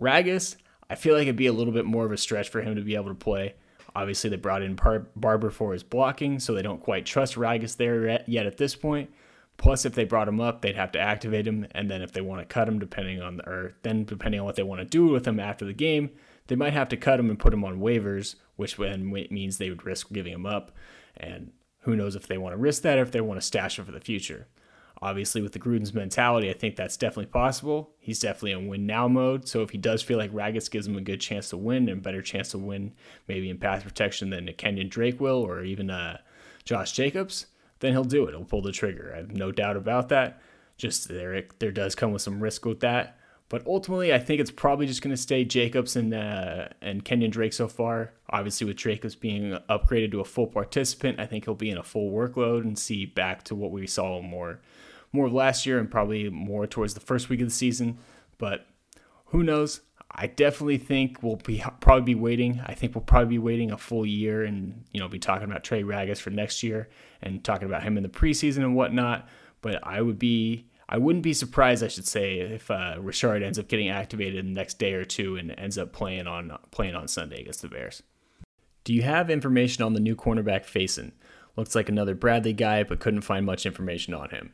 Ragas, 0.00 0.54
I 0.88 0.94
feel 0.94 1.14
like 1.14 1.22
it'd 1.22 1.34
be 1.34 1.48
a 1.48 1.52
little 1.52 1.72
bit 1.72 1.86
more 1.86 2.06
of 2.06 2.12
a 2.12 2.16
stretch 2.16 2.50
for 2.50 2.62
him 2.62 2.76
to 2.76 2.82
be 2.82 2.94
able 2.94 3.08
to 3.08 3.14
play. 3.14 3.54
Obviously, 3.96 4.30
they 4.30 4.36
brought 4.36 4.62
in 4.62 4.78
Barber 5.16 5.50
for 5.50 5.72
his 5.72 5.82
blocking, 5.82 6.38
so 6.38 6.54
they 6.54 6.62
don't 6.62 6.80
quite 6.80 7.04
trust 7.04 7.34
Ragas 7.34 7.76
there 7.76 8.22
yet 8.28 8.46
at 8.46 8.58
this 8.58 8.76
point. 8.76 9.10
Plus, 9.56 9.84
if 9.84 9.94
they 9.94 10.04
brought 10.04 10.28
him 10.28 10.40
up, 10.40 10.60
they'd 10.60 10.76
have 10.76 10.92
to 10.92 10.98
activate 10.98 11.46
him, 11.46 11.66
and 11.72 11.90
then 11.90 12.02
if 12.02 12.12
they 12.12 12.20
want 12.20 12.40
to 12.40 12.52
cut 12.52 12.68
him, 12.68 12.78
depending 12.78 13.20
on 13.20 13.36
the, 13.36 13.48
or 13.48 13.74
then 13.82 14.04
depending 14.04 14.40
on 14.40 14.46
what 14.46 14.56
they 14.56 14.62
want 14.62 14.80
to 14.80 14.84
do 14.84 15.06
with 15.06 15.26
him 15.26 15.38
after 15.38 15.64
the 15.64 15.72
game, 15.72 16.10
they 16.48 16.56
might 16.56 16.72
have 16.72 16.88
to 16.88 16.96
cut 16.96 17.20
him 17.20 17.30
and 17.30 17.38
put 17.38 17.54
him 17.54 17.64
on 17.64 17.80
waivers, 17.80 18.34
which 18.56 18.76
then 18.76 19.10
means 19.10 19.58
they 19.58 19.70
would 19.70 19.86
risk 19.86 20.10
giving 20.12 20.32
him 20.32 20.46
up. 20.46 20.72
And 21.16 21.52
who 21.80 21.94
knows 21.94 22.16
if 22.16 22.26
they 22.26 22.38
want 22.38 22.54
to 22.54 22.58
risk 22.58 22.82
that 22.82 22.98
or 22.98 23.02
if 23.02 23.12
they 23.12 23.20
want 23.20 23.40
to 23.40 23.46
stash 23.46 23.78
him 23.78 23.84
for 23.84 23.92
the 23.92 24.00
future. 24.00 24.48
Obviously, 25.00 25.42
with 25.42 25.52
the 25.52 25.58
Gruden's 25.58 25.92
mentality, 25.92 26.48
I 26.48 26.52
think 26.52 26.76
that's 26.76 26.96
definitely 26.96 27.26
possible. 27.26 27.90
He's 27.98 28.20
definitely 28.20 28.52
in 28.52 28.68
win 28.68 28.86
now 28.86 29.08
mode. 29.08 29.48
So 29.48 29.62
if 29.62 29.70
he 29.70 29.78
does 29.78 30.00
feel 30.00 30.16
like 30.16 30.32
Ragas 30.32 30.70
gives 30.70 30.86
him 30.86 30.96
a 30.96 31.00
good 31.00 31.20
chance 31.20 31.48
to 31.48 31.56
win 31.56 31.88
and 31.88 32.02
better 32.02 32.22
chance 32.22 32.50
to 32.52 32.58
win, 32.58 32.94
maybe 33.26 33.50
in 33.50 33.58
pass 33.58 33.82
protection 33.82 34.30
than 34.30 34.48
a 34.48 34.52
Kenyan 34.52 34.88
Drake 34.88 35.20
will 35.20 35.42
or 35.42 35.64
even 35.64 35.90
uh, 35.90 36.18
Josh 36.64 36.92
Jacobs, 36.92 37.46
then 37.82 37.92
he'll 37.92 38.04
do 38.04 38.24
it. 38.26 38.30
He'll 38.30 38.44
pull 38.44 38.62
the 38.62 38.72
trigger. 38.72 39.12
I 39.12 39.18
have 39.18 39.32
no 39.32 39.50
doubt 39.50 39.76
about 39.76 40.08
that. 40.10 40.40
Just 40.78 41.08
there, 41.08 41.34
it, 41.34 41.58
there 41.58 41.72
does 41.72 41.94
come 41.94 42.12
with 42.12 42.22
some 42.22 42.40
risk 42.40 42.64
with 42.64 42.80
that. 42.80 43.18
But 43.48 43.66
ultimately, 43.66 44.14
I 44.14 44.18
think 44.18 44.40
it's 44.40 44.50
probably 44.50 44.86
just 44.86 45.02
going 45.02 45.14
to 45.14 45.20
stay 45.20 45.44
Jacobs 45.44 45.94
and 45.94 46.14
uh, 46.14 46.68
and 46.80 47.04
Kenyan 47.04 47.30
Drake 47.30 47.52
so 47.52 47.68
far. 47.68 48.14
Obviously, 48.30 48.66
with 48.66 48.76
Jacobs 48.78 49.14
being 49.14 49.58
upgraded 49.68 50.12
to 50.12 50.20
a 50.20 50.24
full 50.24 50.46
participant, 50.46 51.20
I 51.20 51.26
think 51.26 51.44
he'll 51.44 51.54
be 51.54 51.70
in 51.70 51.76
a 51.76 51.82
full 51.82 52.10
workload 52.10 52.62
and 52.62 52.78
see 52.78 53.04
back 53.04 53.42
to 53.44 53.54
what 53.54 53.70
we 53.70 53.86
saw 53.86 54.22
more 54.22 54.60
more 55.12 55.28
last 55.28 55.66
year 55.66 55.78
and 55.78 55.90
probably 55.90 56.30
more 56.30 56.66
towards 56.66 56.94
the 56.94 57.00
first 57.00 57.28
week 57.28 57.40
of 57.40 57.48
the 57.48 57.54
season. 57.54 57.98
But 58.38 58.66
who 59.26 59.42
knows? 59.42 59.82
I 60.14 60.26
definitely 60.26 60.78
think 60.78 61.22
we'll 61.22 61.36
be 61.36 61.64
probably 61.80 62.14
be 62.14 62.20
waiting. 62.20 62.60
I 62.66 62.74
think 62.74 62.94
we'll 62.94 63.02
probably 63.02 63.30
be 63.30 63.38
waiting 63.38 63.70
a 63.70 63.78
full 63.78 64.04
year 64.04 64.44
and 64.44 64.84
you 64.92 65.00
know 65.00 65.08
be 65.08 65.18
talking 65.18 65.44
about 65.44 65.64
Trey 65.64 65.82
Ragas 65.82 66.18
for 66.18 66.30
next 66.30 66.62
year 66.62 66.88
and 67.22 67.42
talking 67.42 67.66
about 67.66 67.82
him 67.82 67.96
in 67.96 68.02
the 68.02 68.08
preseason 68.08 68.58
and 68.58 68.76
whatnot. 68.76 69.28
But 69.62 69.86
I 69.86 70.02
would 70.02 70.18
be 70.18 70.66
I 70.88 70.98
wouldn't 70.98 71.22
be 71.22 71.32
surprised, 71.32 71.82
I 71.82 71.88
should 71.88 72.06
say, 72.06 72.40
if 72.40 72.70
uh, 72.70 72.96
Richard 72.98 73.42
ends 73.42 73.58
up 73.58 73.68
getting 73.68 73.88
activated 73.88 74.40
in 74.40 74.52
the 74.52 74.60
next 74.60 74.78
day 74.78 74.92
or 74.92 75.04
two 75.04 75.36
and 75.36 75.54
ends 75.56 75.78
up 75.78 75.92
playing 75.92 76.26
on 76.26 76.58
playing 76.70 76.94
on 76.94 77.08
Sunday 77.08 77.40
against 77.40 77.62
the 77.62 77.68
Bears. 77.68 78.02
Do 78.84 78.92
you 78.92 79.02
have 79.02 79.30
information 79.30 79.82
on 79.84 79.94
the 79.94 80.00
new 80.00 80.16
cornerback 80.16 80.66
Facyson? 80.66 81.12
Looks 81.56 81.74
like 81.74 81.88
another 81.88 82.14
Bradley 82.14 82.52
guy, 82.52 82.82
but 82.82 83.00
couldn't 83.00 83.20
find 83.22 83.46
much 83.46 83.64
information 83.64 84.12
on 84.12 84.30
him 84.30 84.52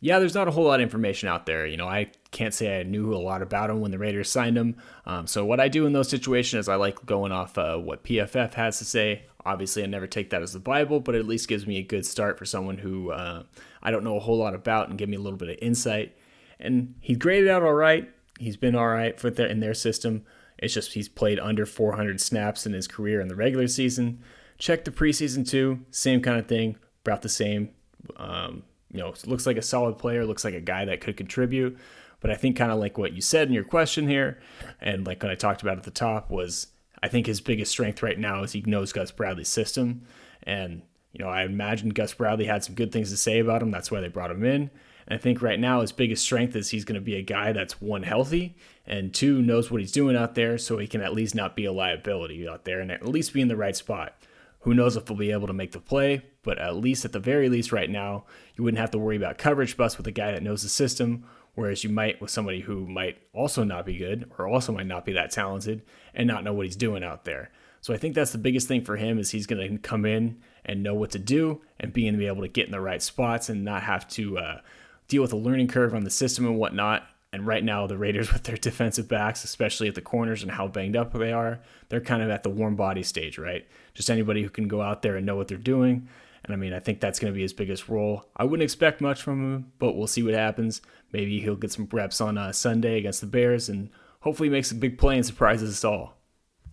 yeah, 0.00 0.18
there's 0.18 0.34
not 0.34 0.48
a 0.48 0.50
whole 0.50 0.64
lot 0.64 0.80
of 0.80 0.84
information 0.84 1.28
out 1.28 1.44
there. 1.44 1.66
You 1.66 1.76
know, 1.76 1.86
I 1.86 2.10
can't 2.30 2.54
say 2.54 2.80
I 2.80 2.82
knew 2.84 3.14
a 3.14 3.18
lot 3.18 3.42
about 3.42 3.68
him 3.68 3.80
when 3.80 3.90
the 3.90 3.98
Raiders 3.98 4.30
signed 4.30 4.56
him. 4.56 4.76
Um, 5.04 5.26
so 5.26 5.44
what 5.44 5.60
I 5.60 5.68
do 5.68 5.84
in 5.84 5.92
those 5.92 6.08
situations 6.08 6.64
is 6.64 6.68
I 6.68 6.76
like 6.76 7.04
going 7.04 7.32
off 7.32 7.58
uh, 7.58 7.76
what 7.76 8.04
PFF 8.04 8.54
has 8.54 8.78
to 8.78 8.84
say. 8.84 9.26
Obviously, 9.44 9.82
I 9.82 9.86
never 9.86 10.06
take 10.06 10.30
that 10.30 10.42
as 10.42 10.54
the 10.54 10.58
Bible, 10.58 11.00
but 11.00 11.14
it 11.14 11.18
at 11.18 11.26
least 11.26 11.48
gives 11.48 11.66
me 11.66 11.76
a 11.78 11.82
good 11.82 12.06
start 12.06 12.38
for 12.38 12.46
someone 12.46 12.78
who 12.78 13.10
uh, 13.10 13.42
I 13.82 13.90
don't 13.90 14.04
know 14.04 14.16
a 14.16 14.20
whole 14.20 14.38
lot 14.38 14.54
about 14.54 14.88
and 14.88 14.98
give 14.98 15.08
me 15.08 15.16
a 15.16 15.20
little 15.20 15.38
bit 15.38 15.50
of 15.50 15.58
insight. 15.60 16.16
And 16.58 16.94
he 17.00 17.14
graded 17.14 17.48
out 17.48 17.62
all 17.62 17.74
right. 17.74 18.08
He's 18.38 18.56
been 18.56 18.74
all 18.74 18.88
right 18.88 19.20
for 19.20 19.28
their, 19.30 19.46
in 19.46 19.60
their 19.60 19.74
system. 19.74 20.24
It's 20.58 20.74
just 20.74 20.92
he's 20.92 21.08
played 21.08 21.38
under 21.38 21.66
400 21.66 22.20
snaps 22.20 22.66
in 22.66 22.72
his 22.72 22.86
career 22.86 23.20
in 23.20 23.28
the 23.28 23.36
regular 23.36 23.66
season. 23.66 24.22
Check 24.58 24.84
the 24.84 24.90
preseason 24.90 25.48
too. 25.48 25.80
Same 25.90 26.22
kind 26.22 26.38
of 26.38 26.46
thing. 26.46 26.76
About 27.04 27.22
the 27.22 27.30
same. 27.30 27.70
Um, 28.16 28.62
you 28.92 29.00
know, 29.00 29.14
looks 29.26 29.46
like 29.46 29.56
a 29.56 29.62
solid 29.62 29.98
player, 29.98 30.24
looks 30.24 30.44
like 30.44 30.54
a 30.54 30.60
guy 30.60 30.84
that 30.84 31.00
could 31.00 31.16
contribute. 31.16 31.78
But 32.20 32.30
I 32.30 32.34
think 32.34 32.56
kind 32.56 32.70
of 32.70 32.78
like 32.78 32.98
what 32.98 33.12
you 33.12 33.22
said 33.22 33.48
in 33.48 33.54
your 33.54 33.64
question 33.64 34.06
here, 34.08 34.40
and 34.80 35.06
like 35.06 35.22
what 35.22 35.32
I 35.32 35.34
talked 35.34 35.62
about 35.62 35.78
at 35.78 35.84
the 35.84 35.90
top 35.90 36.30
was 36.30 36.68
I 37.02 37.08
think 37.08 37.26
his 37.26 37.40
biggest 37.40 37.70
strength 37.70 38.02
right 38.02 38.18
now 38.18 38.42
is 38.42 38.52
he 38.52 38.62
knows 38.62 38.92
Gus 38.92 39.10
Bradley's 39.10 39.48
system. 39.48 40.02
And, 40.42 40.82
you 41.12 41.24
know, 41.24 41.30
I 41.30 41.44
imagine 41.44 41.90
Gus 41.90 42.14
Bradley 42.14 42.44
had 42.44 42.64
some 42.64 42.74
good 42.74 42.92
things 42.92 43.10
to 43.10 43.16
say 43.16 43.38
about 43.38 43.62
him. 43.62 43.70
That's 43.70 43.90
why 43.90 44.00
they 44.00 44.08
brought 44.08 44.30
him 44.30 44.44
in. 44.44 44.70
And 45.06 45.18
I 45.18 45.18
think 45.18 45.40
right 45.40 45.58
now 45.58 45.80
his 45.80 45.92
biggest 45.92 46.22
strength 46.22 46.54
is 46.54 46.70
he's 46.70 46.84
going 46.84 47.00
to 47.00 47.04
be 47.04 47.16
a 47.16 47.22
guy 47.22 47.52
that's 47.52 47.80
one 47.80 48.02
healthy 48.02 48.56
and 48.86 49.14
two 49.14 49.40
knows 49.40 49.70
what 49.70 49.80
he's 49.80 49.92
doing 49.92 50.16
out 50.16 50.34
there 50.34 50.58
so 50.58 50.78
he 50.78 50.86
can 50.86 51.00
at 51.00 51.14
least 51.14 51.34
not 51.34 51.56
be 51.56 51.64
a 51.64 51.72
liability 51.72 52.46
out 52.46 52.64
there 52.64 52.80
and 52.80 52.92
at 52.92 53.06
least 53.06 53.32
be 53.32 53.40
in 53.40 53.48
the 53.48 53.56
right 53.56 53.76
spot. 53.76 54.14
Who 54.60 54.74
knows 54.74 54.96
if 54.96 55.08
he'll 55.08 55.16
be 55.16 55.32
able 55.32 55.46
to 55.46 55.52
make 55.54 55.72
the 55.72 55.80
play, 55.80 56.22
but 56.42 56.58
at 56.58 56.76
least 56.76 57.04
at 57.04 57.12
the 57.12 57.20
very 57.20 57.48
least 57.48 57.72
right 57.72 57.90
now, 57.90 58.24
you 58.56 58.64
wouldn't 58.64 58.80
have 58.80 58.90
to 58.92 58.98
worry 58.98 59.16
about 59.16 59.38
coverage 59.38 59.76
bust 59.76 59.96
with 59.96 60.06
a 60.06 60.12
guy 60.12 60.32
that 60.32 60.42
knows 60.42 60.62
the 60.62 60.68
system, 60.68 61.24
whereas 61.54 61.84
you 61.84 61.90
might 61.90 62.20
with 62.20 62.30
somebody 62.30 62.60
who 62.60 62.86
might 62.86 63.18
also 63.32 63.64
not 63.64 63.84
be 63.84 63.98
good 63.98 64.30
or 64.38 64.46
also 64.46 64.72
might 64.72 64.86
not 64.86 65.04
be 65.04 65.12
that 65.12 65.30
talented 65.30 65.82
and 66.14 66.26
not 66.26 66.44
know 66.44 66.52
what 66.52 66.66
he's 66.66 66.76
doing 66.76 67.04
out 67.04 67.24
there. 67.24 67.50
So 67.80 67.94
I 67.94 67.96
think 67.96 68.14
that's 68.14 68.32
the 68.32 68.38
biggest 68.38 68.68
thing 68.68 68.84
for 68.84 68.96
him 68.96 69.18
is 69.18 69.30
he's 69.30 69.46
going 69.46 69.70
to 69.70 69.78
come 69.78 70.04
in 70.04 70.40
and 70.64 70.82
know 70.82 70.94
what 70.94 71.10
to 71.12 71.18
do 71.18 71.62
and 71.78 71.92
being 71.92 72.20
able 72.20 72.42
to 72.42 72.48
get 72.48 72.66
in 72.66 72.72
the 72.72 72.80
right 72.80 73.02
spots 73.02 73.48
and 73.48 73.64
not 73.64 73.82
have 73.82 74.06
to 74.08 74.38
uh, 74.38 74.60
deal 75.08 75.22
with 75.22 75.32
a 75.32 75.36
learning 75.36 75.68
curve 75.68 75.94
on 75.94 76.04
the 76.04 76.10
system 76.10 76.46
and 76.46 76.58
whatnot. 76.58 77.06
And 77.32 77.46
right 77.46 77.64
now, 77.64 77.86
the 77.86 77.96
Raiders, 77.96 78.32
with 78.32 78.42
their 78.42 78.56
defensive 78.56 79.08
backs, 79.08 79.44
especially 79.44 79.88
at 79.88 79.94
the 79.94 80.02
corners 80.02 80.42
and 80.42 80.52
how 80.52 80.68
banged 80.68 80.96
up 80.96 81.12
they 81.12 81.32
are, 81.32 81.60
they're 81.88 82.00
kind 82.00 82.22
of 82.22 82.30
at 82.30 82.42
the 82.42 82.50
warm 82.50 82.76
body 82.76 83.02
stage, 83.02 83.38
right? 83.38 83.66
Just 83.94 84.10
anybody 84.10 84.42
who 84.42 84.50
can 84.50 84.68
go 84.68 84.82
out 84.82 85.02
there 85.02 85.16
and 85.16 85.24
know 85.24 85.36
what 85.36 85.48
they're 85.48 85.58
doing. 85.58 86.08
And 86.44 86.54
I 86.54 86.56
mean, 86.56 86.72
I 86.72 86.78
think 86.78 87.00
that's 87.00 87.18
going 87.18 87.32
to 87.32 87.36
be 87.36 87.42
his 87.42 87.52
biggest 87.52 87.88
role. 87.88 88.24
I 88.36 88.44
wouldn't 88.44 88.64
expect 88.64 89.00
much 89.00 89.22
from 89.22 89.54
him, 89.54 89.72
but 89.78 89.94
we'll 89.94 90.06
see 90.06 90.22
what 90.22 90.34
happens. 90.34 90.80
Maybe 91.12 91.40
he'll 91.40 91.56
get 91.56 91.72
some 91.72 91.88
reps 91.90 92.20
on 92.20 92.38
uh, 92.38 92.52
Sunday 92.52 92.98
against 92.98 93.20
the 93.20 93.26
Bears 93.26 93.68
and 93.68 93.90
hopefully 94.20 94.48
makes 94.48 94.70
a 94.70 94.74
big 94.74 94.98
play 94.98 95.16
and 95.16 95.26
surprises 95.26 95.70
us 95.70 95.84
all. 95.84 96.16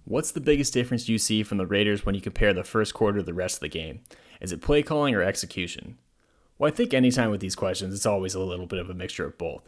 What's 0.06 0.32
the 0.32 0.40
biggest 0.40 0.74
difference 0.74 1.10
you 1.10 1.18
see 1.18 1.44
from 1.44 1.58
the 1.58 1.66
Raiders 1.66 2.06
when 2.06 2.16
you 2.16 2.22
compare 2.22 2.54
the 2.54 2.64
first 2.64 2.94
quarter 2.94 3.20
to 3.20 3.26
the 3.26 3.34
rest 3.34 3.58
of 3.58 3.62
the 3.62 3.68
game? 3.68 4.02
Is 4.40 4.54
it 4.54 4.62
play 4.62 4.84
calling 4.84 5.14
or 5.14 5.22
execution? 5.22 5.98
Well, 6.58 6.72
I 6.72 6.74
think 6.74 6.94
anytime 6.94 7.30
with 7.30 7.42
these 7.42 7.56
questions, 7.56 7.94
it's 7.94 8.06
always 8.06 8.34
a 8.34 8.40
little 8.40 8.68
bit 8.68 8.80
of 8.80 8.90
a 8.90 8.94
mixture 8.94 9.26
of 9.26 9.38
both. 9.38 9.68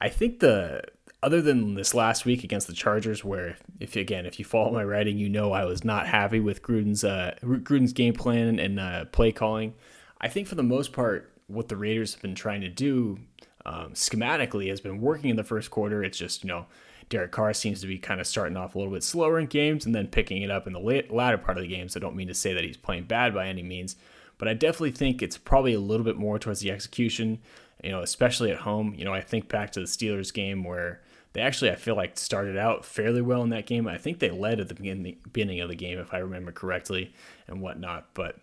I 0.00 0.08
think 0.08 0.40
the 0.40 0.82
other 1.22 1.42
than 1.42 1.74
this 1.74 1.94
last 1.94 2.24
week 2.24 2.44
against 2.44 2.66
the 2.66 2.72
Chargers, 2.72 3.24
where 3.24 3.56
if 3.80 3.96
again 3.96 4.26
if 4.26 4.38
you 4.38 4.44
follow 4.44 4.72
my 4.72 4.84
writing, 4.84 5.18
you 5.18 5.28
know 5.28 5.52
I 5.52 5.64
was 5.64 5.84
not 5.84 6.06
happy 6.06 6.40
with 6.40 6.62
Gruden's 6.62 7.04
uh, 7.04 7.34
Gruden's 7.42 7.92
game 7.92 8.14
plan 8.14 8.58
and 8.58 8.78
uh, 8.78 9.04
play 9.06 9.32
calling. 9.32 9.74
I 10.20 10.28
think 10.28 10.46
for 10.46 10.54
the 10.54 10.62
most 10.62 10.92
part, 10.92 11.32
what 11.46 11.68
the 11.68 11.76
Raiders 11.76 12.14
have 12.14 12.22
been 12.22 12.34
trying 12.34 12.60
to 12.60 12.68
do 12.68 13.18
um, 13.64 13.92
schematically 13.92 14.68
has 14.68 14.80
been 14.80 15.00
working 15.00 15.30
in 15.30 15.36
the 15.36 15.44
first 15.44 15.70
quarter. 15.70 16.04
It's 16.04 16.18
just 16.18 16.44
you 16.44 16.48
know 16.48 16.66
Derek 17.08 17.32
Carr 17.32 17.52
seems 17.52 17.80
to 17.80 17.86
be 17.86 17.98
kind 17.98 18.20
of 18.20 18.26
starting 18.26 18.56
off 18.56 18.74
a 18.74 18.78
little 18.78 18.92
bit 18.92 19.02
slower 19.02 19.38
in 19.38 19.46
games 19.46 19.86
and 19.86 19.94
then 19.94 20.06
picking 20.06 20.42
it 20.42 20.50
up 20.50 20.66
in 20.66 20.72
the 20.72 20.80
late, 20.80 21.12
latter 21.12 21.38
part 21.38 21.58
of 21.58 21.62
the 21.62 21.68
games. 21.68 21.94
So 21.94 22.00
I 22.00 22.02
don't 22.02 22.16
mean 22.16 22.28
to 22.28 22.34
say 22.34 22.52
that 22.52 22.64
he's 22.64 22.76
playing 22.76 23.04
bad 23.04 23.34
by 23.34 23.48
any 23.48 23.62
means, 23.62 23.96
but 24.36 24.46
I 24.46 24.54
definitely 24.54 24.92
think 24.92 25.20
it's 25.20 25.38
probably 25.38 25.74
a 25.74 25.80
little 25.80 26.04
bit 26.04 26.16
more 26.16 26.38
towards 26.38 26.60
the 26.60 26.70
execution 26.70 27.40
you 27.82 27.90
know, 27.90 28.02
especially 28.02 28.50
at 28.50 28.58
home. 28.58 28.94
You 28.96 29.04
know, 29.04 29.12
I 29.12 29.20
think 29.20 29.48
back 29.48 29.72
to 29.72 29.80
the 29.80 29.86
Steelers 29.86 30.32
game 30.32 30.64
where 30.64 31.00
they 31.32 31.40
actually, 31.40 31.70
I 31.70 31.76
feel 31.76 31.94
like, 31.94 32.18
started 32.18 32.56
out 32.56 32.84
fairly 32.84 33.20
well 33.20 33.42
in 33.42 33.50
that 33.50 33.66
game. 33.66 33.86
I 33.86 33.98
think 33.98 34.18
they 34.18 34.30
led 34.30 34.60
at 34.60 34.68
the 34.68 34.74
beginning 34.74 35.60
of 35.60 35.68
the 35.68 35.76
game, 35.76 35.98
if 35.98 36.14
I 36.14 36.18
remember 36.18 36.52
correctly, 36.52 37.12
and 37.46 37.60
whatnot. 37.60 38.08
But 38.14 38.36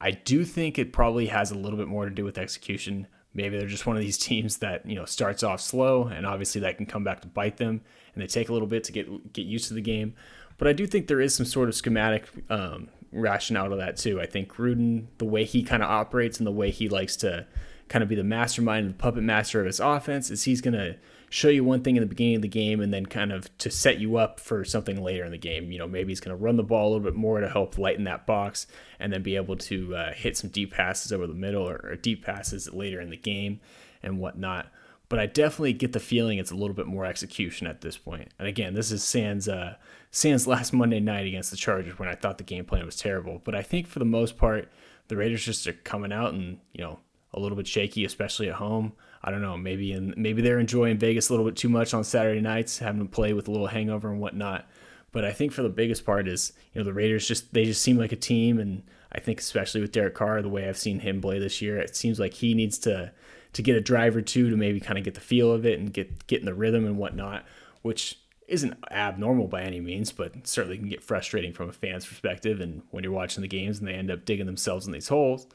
I 0.00 0.12
do 0.12 0.44
think 0.44 0.78
it 0.78 0.92
probably 0.92 1.26
has 1.26 1.50
a 1.50 1.58
little 1.58 1.78
bit 1.78 1.88
more 1.88 2.04
to 2.04 2.10
do 2.10 2.24
with 2.24 2.38
execution. 2.38 3.06
Maybe 3.34 3.58
they're 3.58 3.66
just 3.66 3.86
one 3.86 3.96
of 3.96 4.02
these 4.02 4.18
teams 4.26 4.58
that 4.58 4.86
you 4.86 4.94
know 4.94 5.04
starts 5.04 5.42
off 5.42 5.60
slow, 5.60 6.06
and 6.06 6.26
obviously 6.26 6.60
that 6.62 6.76
can 6.76 6.86
come 6.86 7.04
back 7.04 7.20
to 7.20 7.28
bite 7.28 7.58
them, 7.58 7.82
and 8.14 8.22
they 8.22 8.26
take 8.26 8.48
a 8.48 8.52
little 8.52 8.68
bit 8.68 8.84
to 8.84 8.92
get 8.92 9.32
get 9.32 9.46
used 9.46 9.68
to 9.68 9.74
the 9.74 9.82
game. 9.82 10.14
But 10.58 10.68
I 10.68 10.72
do 10.72 10.86
think 10.86 11.06
there 11.06 11.20
is 11.20 11.34
some 11.34 11.46
sort 11.46 11.68
of 11.68 11.74
schematic 11.74 12.26
um, 12.48 12.88
rationale 13.12 13.70
to 13.70 13.76
that 13.76 13.96
too. 13.96 14.20
I 14.20 14.26
think 14.26 14.54
Gruden, 14.54 15.06
the 15.18 15.26
way 15.26 15.44
he 15.44 15.62
kind 15.62 15.82
of 15.82 15.90
operates 15.90 16.38
and 16.38 16.46
the 16.46 16.52
way 16.52 16.70
he 16.70 16.88
likes 16.88 17.16
to 17.16 17.46
kind 17.88 18.02
of 18.02 18.08
be 18.08 18.14
the 18.14 18.24
mastermind 18.24 18.90
the 18.90 18.94
puppet 18.94 19.22
master 19.22 19.60
of 19.60 19.66
his 19.66 19.80
offense 19.80 20.30
is 20.30 20.44
he's 20.44 20.60
going 20.60 20.74
to 20.74 20.96
show 21.28 21.48
you 21.48 21.64
one 21.64 21.82
thing 21.82 21.96
in 21.96 22.00
the 22.00 22.08
beginning 22.08 22.36
of 22.36 22.42
the 22.42 22.48
game 22.48 22.80
and 22.80 22.92
then 22.92 23.06
kind 23.06 23.32
of 23.32 23.56
to 23.58 23.70
set 23.70 23.98
you 23.98 24.16
up 24.16 24.38
for 24.38 24.64
something 24.64 25.02
later 25.02 25.24
in 25.24 25.32
the 25.32 25.38
game. 25.38 25.72
You 25.72 25.78
know, 25.78 25.88
maybe 25.88 26.10
he's 26.10 26.20
going 26.20 26.36
to 26.36 26.42
run 26.42 26.56
the 26.56 26.62
ball 26.62 26.88
a 26.88 26.90
little 26.92 27.04
bit 27.04 27.16
more 27.16 27.40
to 27.40 27.48
help 27.48 27.78
lighten 27.78 28.04
that 28.04 28.26
box 28.26 28.66
and 28.98 29.12
then 29.12 29.22
be 29.22 29.36
able 29.36 29.56
to 29.56 29.94
uh, 29.94 30.12
hit 30.12 30.36
some 30.36 30.50
deep 30.50 30.72
passes 30.72 31.12
over 31.12 31.26
the 31.26 31.34
middle 31.34 31.68
or, 31.68 31.80
or 31.84 31.96
deep 31.96 32.24
passes 32.24 32.72
later 32.72 33.00
in 33.00 33.10
the 33.10 33.16
game 33.16 33.60
and 34.02 34.18
whatnot. 34.18 34.68
But 35.08 35.18
I 35.18 35.26
definitely 35.26 35.72
get 35.72 35.92
the 35.92 36.00
feeling 36.00 36.38
it's 36.38 36.50
a 36.50 36.56
little 36.56 36.74
bit 36.74 36.86
more 36.86 37.04
execution 37.04 37.66
at 37.66 37.80
this 37.80 37.96
point. 37.96 38.32
And 38.38 38.48
again, 38.48 38.74
this 38.74 38.90
is 38.90 39.04
Sans 39.04 39.48
uh, 39.48 39.76
Sans 40.10 40.46
last 40.46 40.72
Monday 40.72 41.00
night 41.00 41.26
against 41.26 41.50
the 41.50 41.56
Chargers 41.56 41.98
when 41.98 42.08
I 42.08 42.14
thought 42.14 42.38
the 42.38 42.44
game 42.44 42.64
plan 42.64 42.84
was 42.84 42.96
terrible. 42.96 43.40
But 43.44 43.54
I 43.54 43.62
think 43.62 43.86
for 43.86 44.00
the 44.00 44.04
most 44.04 44.36
part, 44.36 44.68
the 45.08 45.16
Raiders 45.16 45.44
just 45.44 45.66
are 45.66 45.72
coming 45.72 46.12
out 46.12 46.34
and 46.34 46.58
you 46.72 46.82
know 46.82 46.98
a 47.36 47.40
little 47.40 47.56
bit 47.56 47.66
shaky, 47.66 48.04
especially 48.04 48.48
at 48.48 48.54
home. 48.54 48.92
I 49.22 49.30
don't 49.30 49.42
know, 49.42 49.56
maybe 49.56 49.92
in, 49.92 50.14
maybe 50.16 50.42
they're 50.42 50.58
enjoying 50.58 50.98
Vegas 50.98 51.28
a 51.28 51.32
little 51.32 51.46
bit 51.46 51.56
too 51.56 51.68
much 51.68 51.94
on 51.94 52.04
Saturday 52.04 52.40
nights, 52.40 52.78
having 52.78 53.00
to 53.00 53.08
play 53.08 53.32
with 53.32 53.48
a 53.48 53.50
little 53.50 53.66
hangover 53.66 54.10
and 54.10 54.20
whatnot. 54.20 54.66
But 55.12 55.24
I 55.24 55.32
think 55.32 55.52
for 55.52 55.62
the 55.62 55.68
biggest 55.68 56.04
part 56.04 56.28
is, 56.28 56.52
you 56.72 56.80
know, 56.80 56.84
the 56.84 56.92
Raiders 56.92 57.26
just 57.26 57.52
they 57.54 57.64
just 57.64 57.82
seem 57.82 57.96
like 57.96 58.12
a 58.12 58.16
team, 58.16 58.58
and 58.58 58.82
I 59.12 59.20
think 59.20 59.40
especially 59.40 59.80
with 59.80 59.92
Derek 59.92 60.14
Carr, 60.14 60.42
the 60.42 60.48
way 60.48 60.68
I've 60.68 60.78
seen 60.78 61.00
him 61.00 61.20
play 61.20 61.38
this 61.38 61.62
year, 61.62 61.78
it 61.78 61.96
seems 61.96 62.20
like 62.20 62.34
he 62.34 62.54
needs 62.54 62.78
to 62.80 63.12
to 63.52 63.62
get 63.62 63.76
a 63.76 63.80
drive 63.80 64.14
or 64.14 64.20
two 64.20 64.50
to 64.50 64.56
maybe 64.56 64.78
kind 64.78 64.98
of 64.98 65.04
get 65.04 65.14
the 65.14 65.20
feel 65.20 65.50
of 65.50 65.64
it 65.64 65.78
and 65.78 65.92
get 65.92 66.26
get 66.26 66.40
in 66.40 66.46
the 66.46 66.54
rhythm 66.54 66.84
and 66.84 66.98
whatnot, 66.98 67.46
which 67.82 68.18
isn't 68.46 68.74
abnormal 68.90 69.48
by 69.48 69.62
any 69.62 69.80
means, 69.80 70.12
but 70.12 70.46
certainly 70.46 70.78
can 70.78 70.88
get 70.88 71.02
frustrating 71.02 71.52
from 71.52 71.68
a 71.68 71.72
fan's 71.72 72.06
perspective. 72.06 72.60
And 72.60 72.82
when 72.90 73.02
you're 73.02 73.12
watching 73.12 73.42
the 73.42 73.48
games 73.48 73.78
and 73.78 73.88
they 73.88 73.94
end 73.94 74.10
up 74.10 74.24
digging 74.24 74.46
themselves 74.46 74.86
in 74.86 74.92
these 74.92 75.08
holes, 75.08 75.46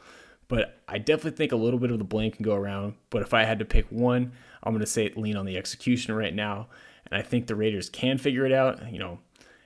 but 0.52 0.82
I 0.86 0.98
definitely 0.98 1.38
think 1.38 1.54
a 1.54 1.56
little 1.56 1.80
bit 1.80 1.92
of 1.92 1.98
the 1.98 2.04
blame 2.04 2.30
can 2.30 2.44
go 2.44 2.56
around. 2.56 2.96
But 3.10 3.22
if 3.22 3.34
I 3.34 3.46
had 3.46 3.60
to 3.60 3.66
pick 3.66 3.90
one, 3.90 4.34
I'm 4.62 4.74
going 4.74 4.82
to 4.82 4.86
say 4.86 5.10
lean 5.16 5.38
on 5.38 5.46
the 5.46 5.56
execution 5.56 6.14
right 6.14 6.36
now. 6.36 6.68
And 7.06 7.18
I 7.18 7.22
think 7.22 7.48
the 7.48 7.56
Raiders 7.56 7.90
can 7.90 8.18
figure 8.18 8.46
it 8.46 8.52
out. 8.52 8.92
You 8.92 9.00
know, 9.00 9.20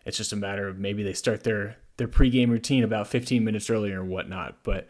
it's 0.06 0.16
just 0.16 0.32
a 0.32 0.36
matter 0.36 0.68
of 0.68 0.78
maybe 0.78 1.02
they 1.02 1.14
start 1.14 1.44
their 1.44 1.78
their 1.98 2.08
pregame 2.08 2.50
routine 2.50 2.84
about 2.84 3.08
15 3.08 3.44
minutes 3.44 3.68
earlier 3.68 4.00
and 4.00 4.12
whatnot. 4.12 4.58
But 4.62 4.88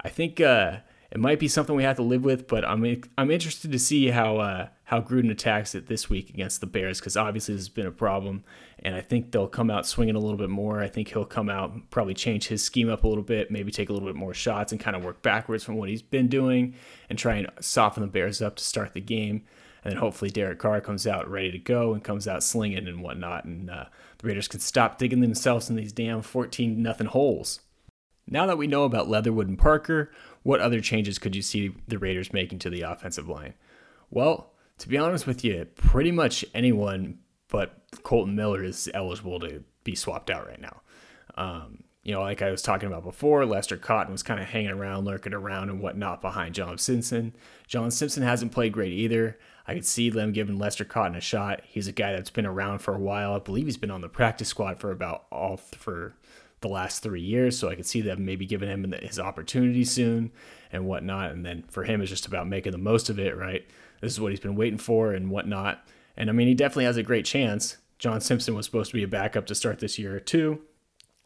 I 0.00 0.08
think 0.08 0.40
uh, 0.40 0.78
it 1.12 1.20
might 1.20 1.38
be 1.38 1.46
something 1.46 1.76
we 1.76 1.84
have 1.84 1.96
to 1.96 2.02
live 2.02 2.24
with. 2.24 2.48
But 2.48 2.64
I'm 2.64 3.00
I'm 3.16 3.30
interested 3.30 3.70
to 3.70 3.78
see 3.78 4.08
how 4.08 4.38
uh, 4.38 4.68
how 4.86 5.00
Gruden 5.00 5.32
attacks 5.32 5.74
it 5.74 5.88
this 5.88 6.08
week 6.08 6.30
against 6.30 6.60
the 6.60 6.66
Bears 6.66 7.00
because 7.00 7.16
obviously 7.16 7.54
this 7.54 7.62
has 7.62 7.68
been 7.68 7.88
a 7.88 7.92
problem, 7.92 8.44
and 8.78 8.94
I 8.94 9.00
think 9.00 9.32
they'll 9.32 9.48
come 9.48 9.68
out 9.68 9.84
swinging 9.84 10.14
a 10.14 10.20
little 10.20 10.36
bit 10.36 10.48
more. 10.48 10.80
I 10.80 10.86
think 10.86 11.08
he'll 11.08 11.24
come 11.24 11.50
out 11.50 11.90
probably 11.90 12.14
change 12.14 12.46
his 12.46 12.62
scheme 12.62 12.88
up 12.88 13.02
a 13.02 13.08
little 13.08 13.24
bit, 13.24 13.50
maybe 13.50 13.72
take 13.72 13.88
a 13.88 13.92
little 13.92 14.06
bit 14.06 14.14
more 14.14 14.32
shots 14.32 14.70
and 14.70 14.80
kind 14.80 14.94
of 14.94 15.04
work 15.04 15.22
backwards 15.22 15.64
from 15.64 15.74
what 15.74 15.88
he's 15.88 16.02
been 16.02 16.28
doing 16.28 16.74
and 17.10 17.18
try 17.18 17.34
and 17.34 17.50
soften 17.60 18.02
the 18.02 18.06
Bears 18.06 18.40
up 18.40 18.54
to 18.56 18.64
start 18.64 18.94
the 18.94 19.00
game. 19.00 19.42
And 19.82 19.92
then 19.92 19.98
hopefully 19.98 20.30
Derek 20.30 20.60
Carr 20.60 20.80
comes 20.80 21.04
out 21.04 21.28
ready 21.28 21.50
to 21.50 21.58
go 21.58 21.92
and 21.92 22.02
comes 22.02 22.28
out 22.28 22.44
slinging 22.44 22.86
and 22.86 23.02
whatnot, 23.02 23.44
and 23.44 23.68
uh, 23.68 23.86
the 24.18 24.28
Raiders 24.28 24.46
can 24.46 24.60
stop 24.60 24.98
digging 24.98 25.20
themselves 25.20 25.68
in 25.68 25.74
these 25.74 25.92
damn 25.92 26.22
14 26.22 26.80
nothing 26.80 27.08
holes. 27.08 27.60
Now 28.28 28.46
that 28.46 28.58
we 28.58 28.68
know 28.68 28.84
about 28.84 29.08
Leatherwood 29.08 29.48
and 29.48 29.58
Parker, 29.58 30.12
what 30.44 30.60
other 30.60 30.80
changes 30.80 31.18
could 31.18 31.34
you 31.34 31.42
see 31.42 31.72
the 31.88 31.98
Raiders 31.98 32.32
making 32.32 32.60
to 32.60 32.70
the 32.70 32.82
offensive 32.82 33.28
line? 33.28 33.54
Well, 34.10 34.52
to 34.78 34.88
be 34.88 34.98
honest 34.98 35.26
with 35.26 35.44
you, 35.44 35.66
pretty 35.76 36.12
much 36.12 36.44
anyone 36.54 37.18
but 37.48 37.82
Kolton 38.02 38.34
Miller 38.34 38.62
is 38.64 38.90
eligible 38.92 39.40
to 39.40 39.62
be 39.84 39.94
swapped 39.94 40.30
out 40.30 40.46
right 40.46 40.60
now. 40.60 40.80
Um, 41.36 41.84
you 42.02 42.12
know, 42.12 42.20
like 42.20 42.42
I 42.42 42.50
was 42.50 42.62
talking 42.62 42.86
about 42.86 43.02
before, 43.02 43.44
Lester 43.44 43.76
Cotton 43.76 44.12
was 44.12 44.22
kind 44.22 44.38
of 44.38 44.46
hanging 44.46 44.70
around, 44.70 45.04
lurking 45.04 45.34
around 45.34 45.70
and 45.70 45.80
whatnot 45.80 46.20
behind 46.20 46.54
John 46.54 46.78
Simpson. 46.78 47.34
John 47.66 47.90
Simpson 47.90 48.22
hasn't 48.22 48.52
played 48.52 48.72
great 48.72 48.92
either. 48.92 49.38
I 49.66 49.74
could 49.74 49.84
see 49.84 50.10
them 50.10 50.32
giving 50.32 50.56
Lester 50.56 50.84
Cotton 50.84 51.16
a 51.16 51.20
shot. 51.20 51.62
He's 51.64 51.88
a 51.88 51.92
guy 51.92 52.12
that's 52.12 52.30
been 52.30 52.46
around 52.46 52.78
for 52.78 52.94
a 52.94 53.00
while. 53.00 53.34
I 53.34 53.38
believe 53.40 53.66
he's 53.66 53.76
been 53.76 53.90
on 53.90 54.02
the 54.02 54.08
practice 54.08 54.48
squad 54.48 54.78
for 54.78 54.92
about 54.92 55.26
all 55.32 55.56
for 55.56 56.14
the 56.60 56.68
last 56.68 57.02
three 57.02 57.20
years. 57.20 57.58
So 57.58 57.68
I 57.68 57.74
could 57.74 57.86
see 57.86 58.00
them 58.00 58.24
maybe 58.24 58.46
giving 58.46 58.68
him 58.68 58.94
his 59.02 59.18
opportunity 59.18 59.84
soon 59.84 60.30
and 60.70 60.86
whatnot. 60.86 61.32
And 61.32 61.44
then 61.44 61.64
for 61.68 61.82
him, 61.82 62.00
it's 62.00 62.10
just 62.10 62.26
about 62.26 62.46
making 62.46 62.72
the 62.72 62.78
most 62.78 63.10
of 63.10 63.18
it, 63.18 63.36
right? 63.36 63.66
This 64.00 64.12
is 64.12 64.20
what 64.20 64.32
he's 64.32 64.40
been 64.40 64.56
waiting 64.56 64.78
for 64.78 65.12
and 65.12 65.30
whatnot. 65.30 65.86
And 66.16 66.30
I 66.30 66.32
mean, 66.32 66.48
he 66.48 66.54
definitely 66.54 66.84
has 66.84 66.96
a 66.96 67.02
great 67.02 67.24
chance. 67.24 67.78
John 67.98 68.20
Simpson 68.20 68.54
was 68.54 68.66
supposed 68.66 68.90
to 68.90 68.96
be 68.96 69.02
a 69.02 69.08
backup 69.08 69.46
to 69.46 69.54
start 69.54 69.78
this 69.78 69.98
year 69.98 70.20
too. 70.20 70.62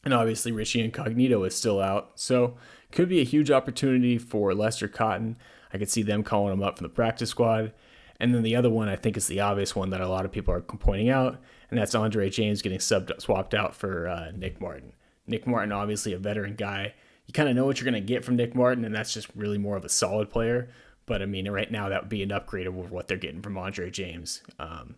And 0.04 0.14
obviously, 0.14 0.52
Richie 0.52 0.82
Incognito 0.82 1.44
is 1.44 1.54
still 1.54 1.80
out. 1.80 2.12
So, 2.14 2.56
could 2.90 3.08
be 3.08 3.20
a 3.20 3.24
huge 3.24 3.50
opportunity 3.50 4.18
for 4.18 4.54
Lester 4.54 4.88
Cotton. 4.88 5.36
I 5.72 5.78
could 5.78 5.90
see 5.90 6.02
them 6.02 6.22
calling 6.22 6.52
him 6.52 6.62
up 6.62 6.78
from 6.78 6.84
the 6.84 6.94
practice 6.94 7.30
squad. 7.30 7.72
And 8.20 8.34
then 8.34 8.42
the 8.42 8.56
other 8.56 8.70
one, 8.70 8.88
I 8.88 8.96
think, 8.96 9.16
is 9.16 9.26
the 9.26 9.40
obvious 9.40 9.74
one 9.74 9.90
that 9.90 10.02
a 10.02 10.08
lot 10.08 10.26
of 10.26 10.32
people 10.32 10.52
are 10.52 10.60
pointing 10.60 11.08
out, 11.08 11.40
and 11.70 11.78
that's 11.78 11.94
Andre 11.94 12.28
James 12.28 12.60
getting 12.60 12.78
subbed, 12.78 13.18
swapped 13.20 13.54
out 13.54 13.74
for 13.74 14.08
uh, 14.08 14.30
Nick 14.36 14.60
Martin. 14.60 14.92
Nick 15.26 15.46
Martin, 15.46 15.72
obviously 15.72 16.12
a 16.12 16.18
veteran 16.18 16.54
guy. 16.54 16.94
You 17.24 17.32
kind 17.32 17.48
of 17.48 17.56
know 17.56 17.64
what 17.64 17.80
you're 17.80 17.90
going 17.90 18.02
to 18.02 18.06
get 18.06 18.24
from 18.24 18.36
Nick 18.36 18.54
Martin, 18.54 18.84
and 18.84 18.94
that's 18.94 19.14
just 19.14 19.28
really 19.34 19.56
more 19.56 19.76
of 19.76 19.86
a 19.86 19.88
solid 19.88 20.28
player. 20.28 20.68
But 21.10 21.22
I 21.22 21.26
mean, 21.26 21.50
right 21.50 21.68
now 21.68 21.88
that 21.88 22.02
would 22.02 22.08
be 22.08 22.22
an 22.22 22.30
upgrade 22.30 22.68
over 22.68 22.82
what 22.82 23.08
they're 23.08 23.16
getting 23.16 23.42
from 23.42 23.58
Andre 23.58 23.90
James. 23.90 24.44
Um, 24.60 24.94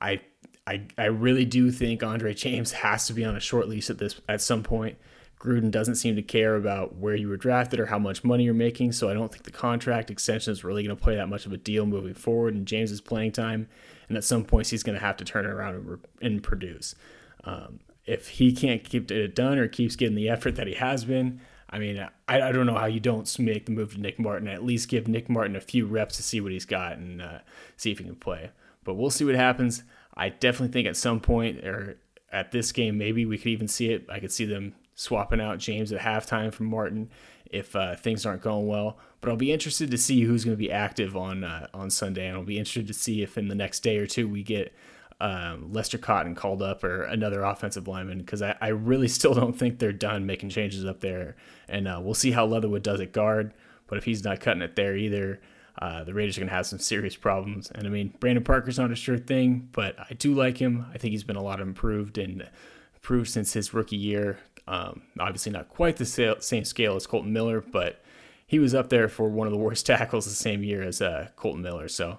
I, 0.00 0.22
I, 0.66 0.88
I 0.98 1.04
really 1.04 1.44
do 1.44 1.70
think 1.70 2.02
Andre 2.02 2.34
James 2.34 2.72
has 2.82 3.06
to 3.06 3.12
be 3.12 3.24
on 3.24 3.36
a 3.36 3.40
short 3.40 3.68
lease 3.68 3.88
at 3.88 3.98
this 3.98 4.20
at 4.28 4.40
some 4.40 4.64
point. 4.64 4.98
Gruden 5.38 5.70
doesn't 5.70 5.94
seem 5.94 6.16
to 6.16 6.22
care 6.22 6.56
about 6.56 6.96
where 6.96 7.14
you 7.14 7.28
were 7.28 7.36
drafted 7.36 7.78
or 7.78 7.86
how 7.86 7.98
much 8.00 8.24
money 8.24 8.42
you're 8.42 8.54
making, 8.54 8.90
so 8.90 9.08
I 9.08 9.14
don't 9.14 9.30
think 9.30 9.44
the 9.44 9.52
contract 9.52 10.10
extension 10.10 10.50
is 10.50 10.64
really 10.64 10.82
going 10.82 10.96
to 10.96 11.00
play 11.00 11.14
that 11.14 11.28
much 11.28 11.46
of 11.46 11.52
a 11.52 11.56
deal 11.56 11.86
moving 11.86 12.14
forward 12.14 12.56
in 12.56 12.64
James's 12.64 13.00
playing 13.00 13.30
time. 13.30 13.68
And 14.08 14.16
at 14.16 14.24
some 14.24 14.44
points, 14.44 14.70
he's 14.70 14.82
going 14.82 14.98
to 14.98 15.04
have 15.04 15.16
to 15.18 15.24
turn 15.24 15.46
around 15.46 15.76
and, 15.76 15.98
and 16.20 16.42
produce. 16.42 16.96
Um, 17.44 17.78
if 18.04 18.26
he 18.30 18.52
can't 18.52 18.82
keep 18.82 19.12
it 19.12 19.36
done 19.36 19.58
or 19.58 19.68
keeps 19.68 19.94
getting 19.94 20.16
the 20.16 20.28
effort 20.28 20.56
that 20.56 20.66
he 20.66 20.74
has 20.74 21.04
been, 21.04 21.40
I 21.68 21.78
mean, 21.78 21.98
I, 22.28 22.40
I 22.40 22.52
don't 22.52 22.66
know 22.66 22.78
how 22.78 22.86
you 22.86 23.00
don't 23.00 23.38
make 23.38 23.66
the 23.66 23.72
move 23.72 23.94
to 23.94 24.00
Nick 24.00 24.18
Martin. 24.18 24.48
At 24.48 24.64
least 24.64 24.88
give 24.88 25.08
Nick 25.08 25.28
Martin 25.28 25.56
a 25.56 25.60
few 25.60 25.86
reps 25.86 26.16
to 26.16 26.22
see 26.22 26.40
what 26.40 26.52
he's 26.52 26.64
got 26.64 26.96
and 26.98 27.20
uh, 27.20 27.38
see 27.76 27.90
if 27.90 27.98
he 27.98 28.04
can 28.04 28.14
play. 28.14 28.50
But 28.84 28.94
we'll 28.94 29.10
see 29.10 29.24
what 29.24 29.34
happens. 29.34 29.82
I 30.14 30.28
definitely 30.28 30.72
think 30.72 30.86
at 30.86 30.96
some 30.96 31.20
point 31.20 31.64
or 31.64 31.98
at 32.32 32.52
this 32.52 32.72
game, 32.72 32.98
maybe 32.98 33.26
we 33.26 33.38
could 33.38 33.48
even 33.48 33.68
see 33.68 33.90
it. 33.92 34.06
I 34.08 34.20
could 34.20 34.32
see 34.32 34.44
them 34.44 34.74
swapping 34.94 35.40
out 35.40 35.58
James 35.58 35.92
at 35.92 36.00
halftime 36.00 36.52
from 36.52 36.66
Martin 36.66 37.10
if 37.50 37.76
uh, 37.76 37.96
things 37.96 38.24
aren't 38.24 38.42
going 38.42 38.66
well. 38.66 38.98
But 39.20 39.30
I'll 39.30 39.36
be 39.36 39.52
interested 39.52 39.90
to 39.90 39.98
see 39.98 40.22
who's 40.22 40.44
going 40.44 40.56
to 40.56 40.58
be 40.58 40.70
active 40.70 41.16
on 41.16 41.44
uh, 41.44 41.68
on 41.74 41.90
Sunday, 41.90 42.26
and 42.26 42.36
I'll 42.36 42.44
be 42.44 42.58
interested 42.58 42.86
to 42.88 42.94
see 42.94 43.22
if 43.22 43.36
in 43.36 43.48
the 43.48 43.54
next 43.54 43.80
day 43.80 43.98
or 43.98 44.06
two 44.06 44.28
we 44.28 44.42
get 44.42 44.72
um, 45.20 45.72
Lester 45.72 45.98
Cotton 45.98 46.34
called 46.34 46.62
up 46.62 46.84
or 46.84 47.04
another 47.04 47.42
offensive 47.42 47.88
lineman 47.88 48.18
because 48.18 48.42
I, 48.42 48.56
I 48.60 48.68
really 48.68 49.08
still 49.08 49.34
don't 49.34 49.58
think 49.58 49.78
they're 49.78 49.92
done 49.92 50.26
making 50.26 50.50
changes 50.50 50.84
up 50.84 51.00
there. 51.00 51.36
And 51.68 51.88
uh, 51.88 52.00
we'll 52.02 52.14
see 52.14 52.32
how 52.32 52.46
Leatherwood 52.46 52.82
does 52.82 53.00
at 53.00 53.12
guard. 53.12 53.54
But 53.86 53.98
if 53.98 54.04
he's 54.04 54.24
not 54.24 54.40
cutting 54.40 54.62
it 54.62 54.76
there 54.76 54.96
either, 54.96 55.40
uh, 55.80 56.04
the 56.04 56.14
Raiders 56.14 56.36
are 56.36 56.40
going 56.40 56.48
to 56.48 56.54
have 56.54 56.66
some 56.66 56.78
serious 56.78 57.16
problems. 57.16 57.70
And 57.70 57.86
I 57.86 57.90
mean, 57.90 58.14
Brandon 58.18 58.42
Parker's 58.42 58.78
not 58.78 58.90
a 58.90 58.96
sure 58.96 59.18
thing, 59.18 59.68
but 59.72 59.96
I 59.98 60.14
do 60.14 60.34
like 60.34 60.58
him. 60.58 60.86
I 60.92 60.98
think 60.98 61.12
he's 61.12 61.24
been 61.24 61.36
a 61.36 61.42
lot 61.42 61.60
improved 61.60 62.18
and 62.18 62.48
improved 62.94 63.30
since 63.30 63.52
his 63.52 63.72
rookie 63.74 63.96
year. 63.96 64.38
Um, 64.66 65.02
obviously, 65.20 65.52
not 65.52 65.68
quite 65.68 65.96
the 65.96 66.36
same 66.40 66.64
scale 66.64 66.96
as 66.96 67.06
Kolton 67.06 67.32
Miller, 67.32 67.60
but 67.60 68.02
he 68.46 68.58
was 68.58 68.74
up 68.74 68.88
there 68.88 69.08
for 69.08 69.28
one 69.28 69.46
of 69.46 69.52
the 69.52 69.58
worst 69.58 69.86
tackles 69.86 70.24
the 70.24 70.32
same 70.32 70.62
year 70.64 70.82
as 70.82 71.00
uh, 71.00 71.28
Kolton 71.36 71.62
Miller. 71.62 71.88
So 71.88 72.18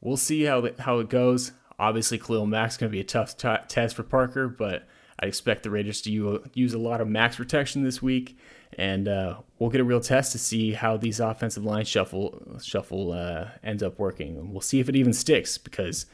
we'll 0.00 0.16
see 0.16 0.42
how 0.42 0.68
how 0.80 0.98
it 0.98 1.08
goes. 1.08 1.52
Obviously, 1.78 2.18
Khalil 2.18 2.46
Mack's 2.46 2.76
going 2.76 2.90
to 2.90 2.96
be 2.96 3.00
a 3.00 3.04
tough 3.04 3.36
t- 3.36 3.48
test 3.68 3.94
for 3.94 4.02
Parker, 4.02 4.48
but 4.48 4.88
I 5.20 5.26
expect 5.26 5.62
the 5.62 5.70
Raiders 5.70 6.00
to 6.02 6.40
use 6.54 6.74
a 6.74 6.78
lot 6.78 7.00
of 7.00 7.08
max 7.08 7.36
protection 7.36 7.82
this 7.82 8.00
week, 8.00 8.38
and 8.76 9.08
uh, 9.08 9.38
we'll 9.58 9.70
get 9.70 9.80
a 9.80 9.84
real 9.84 10.00
test 10.00 10.32
to 10.32 10.38
see 10.38 10.72
how 10.72 10.96
these 10.96 11.20
offensive 11.20 11.64
line 11.64 11.84
shuffle 11.84 12.58
shuffle 12.62 13.12
uh, 13.12 13.48
ends 13.62 13.82
up 13.82 13.98
working. 13.98 14.52
We'll 14.52 14.60
see 14.60 14.80
if 14.80 14.88
it 14.88 14.96
even 14.96 15.12
sticks 15.12 15.58
because, 15.58 16.06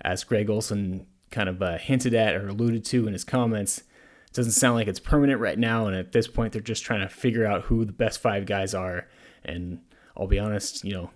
as 0.00 0.24
Greg 0.24 0.50
Olson 0.50 1.06
kind 1.30 1.48
of 1.48 1.62
uh, 1.62 1.78
hinted 1.78 2.14
at 2.14 2.34
or 2.34 2.48
alluded 2.48 2.84
to 2.86 3.06
in 3.06 3.12
his 3.12 3.24
comments, 3.24 3.78
it 3.78 4.32
doesn't 4.32 4.52
sound 4.52 4.74
like 4.74 4.88
it's 4.88 5.00
permanent 5.00 5.40
right 5.40 5.58
now. 5.58 5.86
And 5.86 5.96
at 5.96 6.12
this 6.12 6.26
point, 6.26 6.52
they're 6.52 6.62
just 6.62 6.84
trying 6.84 7.00
to 7.00 7.08
figure 7.08 7.46
out 7.46 7.62
who 7.62 7.84
the 7.84 7.92
best 7.92 8.20
five 8.20 8.46
guys 8.46 8.74
are. 8.74 9.08
And 9.44 9.80
I'll 10.16 10.26
be 10.26 10.38
honest, 10.38 10.84
you 10.84 10.92
know, 10.92 11.10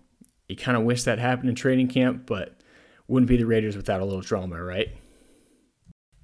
you 0.48 0.56
kind 0.56 0.76
of 0.76 0.84
wish 0.84 1.04
that 1.04 1.18
happened 1.18 1.48
in 1.48 1.54
training 1.54 1.88
camp, 1.88 2.26
but 2.26 2.61
wouldn't 3.08 3.28
be 3.28 3.36
the 3.36 3.46
Raiders 3.46 3.76
without 3.76 4.00
a 4.00 4.04
little 4.04 4.20
drama, 4.20 4.62
right? 4.62 4.88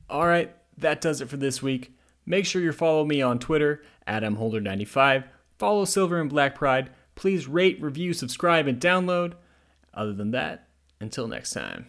All 0.08 0.26
right, 0.26 0.54
that 0.76 1.00
does 1.00 1.20
it 1.20 1.28
for 1.28 1.36
this 1.36 1.62
week. 1.62 1.92
Make 2.24 2.46
sure 2.46 2.62
you 2.62 2.72
follow 2.72 3.04
me 3.04 3.22
on 3.22 3.38
Twitter 3.38 3.82
at 4.06 4.22
mholder95. 4.22 5.24
Follow 5.58 5.84
Silver 5.84 6.20
and 6.20 6.30
Black 6.30 6.54
Pride. 6.54 6.90
Please 7.14 7.48
rate, 7.48 7.80
review, 7.82 8.12
subscribe, 8.12 8.66
and 8.66 8.80
download. 8.80 9.32
Other 9.92 10.12
than 10.12 10.30
that, 10.30 10.68
until 11.00 11.26
next 11.26 11.52
time. 11.52 11.86